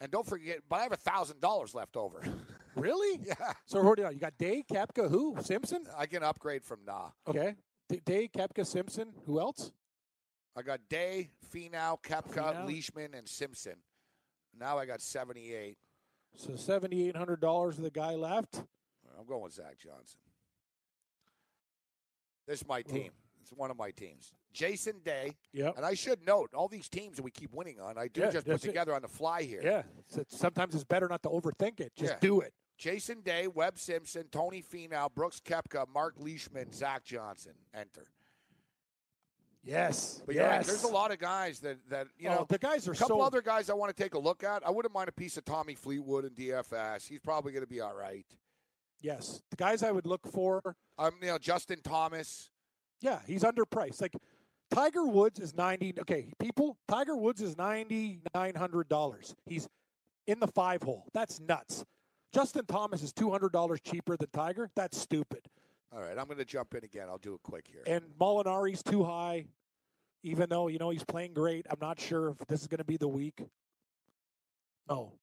[0.00, 2.22] And don't forget, but I have a thousand dollars left over.
[2.76, 3.20] Really?
[3.26, 5.36] yeah, So who do you, you got Day, Koepka, who?
[5.42, 5.84] Simpson?
[5.96, 7.10] I can upgrade from Na.
[7.26, 7.54] Okay.
[7.88, 9.12] D- Day, Koepka, Simpson.
[9.26, 9.72] Who else?
[10.56, 12.66] I got Day, Finau, Koepka, Finau.
[12.66, 13.74] Leishman, and Simpson.
[14.58, 15.76] Now I got seventy-eight.
[16.36, 18.62] So seventy eight hundred dollars for the guy left.
[19.18, 20.18] I'm going with Zach Johnson.
[22.46, 23.10] This is my team.
[23.42, 24.32] It's one of my teams.
[24.52, 25.74] Jason Day, Yep.
[25.76, 27.98] and I should note all these teams that we keep winning on.
[27.98, 28.68] I do Yeah, just put that's it.
[28.68, 29.60] together on the fly here.
[29.62, 29.82] Yeah.
[30.18, 31.92] It's- sometimes it's better not to overthink it.
[31.96, 32.18] Just Yeah.
[32.20, 32.52] do it.
[32.76, 37.52] Jason Day, Webb Simpson, Tony Finau, Brooks Koepka, Mark Leishman, Zach Johnson.
[37.74, 38.04] Enter.
[39.64, 40.22] Yes.
[40.24, 40.66] But you're right, yes.
[40.68, 42.46] there's a lot of guys that that you Oh, know.
[42.48, 44.64] the guys are a couple so other guys I want to take a look at.
[44.66, 47.08] I wouldn't mind a piece of Tommy Fleetwood and DFS.
[47.08, 48.26] He's probably going to be all right.
[49.00, 49.42] yes.
[49.50, 50.76] The guys I would look for.
[50.98, 52.50] Um, you know, Justin Thomas.
[53.00, 54.00] Yeah, he's underpriced.
[54.00, 54.14] Like
[54.70, 55.92] Tiger Woods is ninety.
[55.98, 56.76] Okay, people.
[56.88, 59.34] Tiger Woods is ninety nine hundred dollars.
[59.46, 59.68] He's
[60.28, 61.06] in the five hole.
[61.12, 61.84] That's nuts.
[62.36, 64.68] Justin Thomas is two hundred dollars cheaper than Tiger.
[64.76, 65.40] That's stupid.
[65.90, 67.06] All right, I'm going to jump in again.
[67.08, 67.82] I'll do it quick here.
[67.86, 69.46] And Molinari's too high,
[70.22, 71.64] even though you know he's playing great.
[71.70, 73.40] I'm not sure if this is going to be the week.
[74.86, 75.14] No,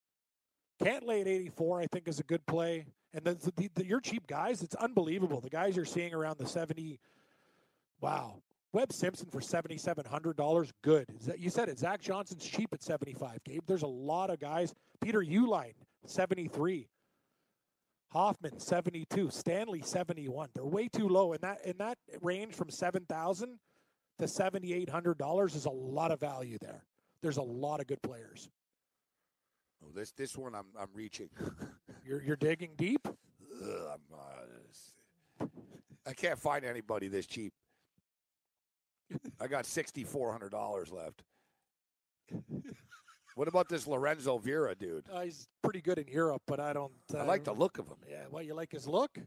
[0.84, 2.88] Cantlay at 84, I think, is a good play.
[3.14, 5.40] And then the, the, the, your cheap guys, it's unbelievable.
[5.40, 7.00] The guys you're seeing around the 70.
[8.02, 8.42] Wow,
[8.72, 10.74] Webb Simpson for seventy seven hundred dollars.
[10.82, 11.06] Good.
[11.20, 11.78] Is that, you said it.
[11.78, 13.38] Zach Johnson's cheap at seventy five.
[13.44, 14.74] Gabe, there's a lot of guys.
[15.00, 15.74] Peter Uihlein
[16.08, 16.88] seventy three.
[18.14, 20.50] Hoffman 72, Stanley 71.
[20.54, 21.34] They're way too low.
[21.34, 23.60] And that in that range from 7,000
[24.20, 26.84] to $7,800 is a lot of value there.
[27.24, 28.50] There's a lot of good players.
[29.84, 31.30] Oh, this this one I'm I'm reaching.
[32.06, 33.06] You're you're digging deep.
[33.08, 35.46] Ugh, I'm, uh,
[36.06, 37.54] I can't find anybody this cheap.
[39.42, 41.24] I got sixty four hundred dollars left.
[43.36, 45.06] What about this Lorenzo Vera dude?
[45.12, 46.92] Uh, he's pretty good in Europe, but I don't.
[47.14, 47.98] Uh, I like the look of him.
[48.10, 49.18] Yeah, well, you like his look?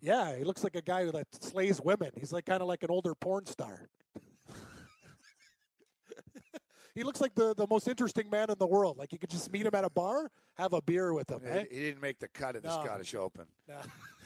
[0.00, 2.10] Yeah, he looks like a guy who that slays women.
[2.18, 3.88] He's like kind of like an older porn star.
[6.94, 8.96] he looks like the, the most interesting man in the world.
[8.98, 11.40] Like you could just meet him at a bar, have a beer with him.
[11.46, 11.64] eh?
[11.70, 12.82] He, he didn't make the cut in the No.
[12.82, 13.44] Scottish Open.
[13.68, 13.74] Nah.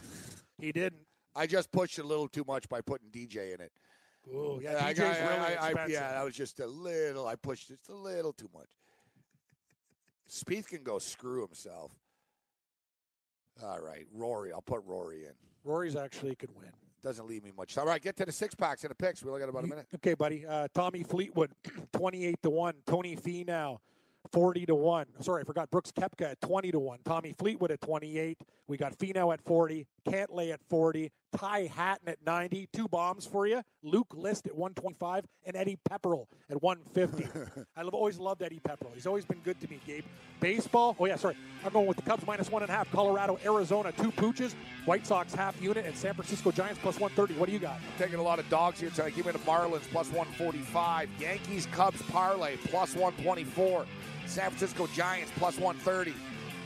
[0.60, 1.02] he didn't.
[1.36, 3.72] I just pushed a little too much by putting DJ in it.
[4.32, 7.26] Ooh, yeah, I really I- I- yeah, that was just a little.
[7.26, 8.68] I pushed it just a little too much.
[10.30, 11.92] Spieth can go screw himself.
[13.62, 14.52] All right, Rory.
[14.52, 15.32] I'll put Rory in.
[15.62, 16.70] Rory's actually could win.
[17.02, 17.76] Doesn't leave me much.
[17.76, 19.22] All right, get to the six packs and the picks.
[19.22, 19.86] We only got about a minute.
[19.96, 20.46] Okay, buddy.
[20.46, 21.50] Uh, Tommy Fleetwood,
[21.92, 22.74] 28 to 1.
[22.86, 23.78] Tony Finau,
[24.34, 25.06] 40 to 1.
[25.20, 26.98] Sorry, I forgot Brooks Koepka at 20 to 1.
[27.04, 28.36] Tommy Fleetwood at 28.
[28.66, 29.86] We got Finau at 40.
[30.08, 31.12] Cantlay at 40.
[31.36, 32.68] Ty Hatton at 90.
[32.72, 33.62] Two bombs for you.
[33.84, 35.24] Luke List at 125.
[35.44, 37.62] And Eddie Pepperell at 150.
[37.76, 38.92] I love, always loved Eddie Pepperell.
[38.92, 40.04] He's always been good to me, Gabe.
[40.40, 40.96] Baseball.
[40.98, 41.36] Oh, yeah, sorry.
[41.64, 42.90] I'm going with the Cubs minus one and a half.
[42.90, 44.56] Colorado, Arizona, two pooches.
[44.84, 45.86] White Sox half unit.
[45.86, 47.38] And San Francisco Giants plus 130.
[47.38, 47.78] What do you got?
[47.98, 49.14] Taking a lot of dogs here tonight.
[49.14, 51.08] Give me the Marlins plus 145.
[51.20, 53.86] Yankees Cubs parlay plus 124.
[54.26, 56.14] San Francisco Giants plus 130.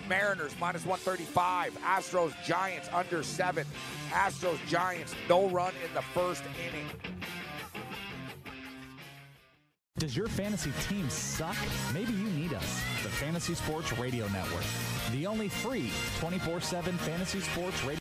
[0.09, 1.77] Mariners minus 135.
[1.83, 3.67] Astros Giants under seven.
[4.11, 6.87] Astros Giants no run in the first inning.
[9.99, 11.57] Does your fantasy team suck?
[11.93, 14.63] Maybe you need us, the Fantasy Sports Radio Network,
[15.11, 15.91] the only free
[16.21, 17.99] 24 7 fantasy sports radio.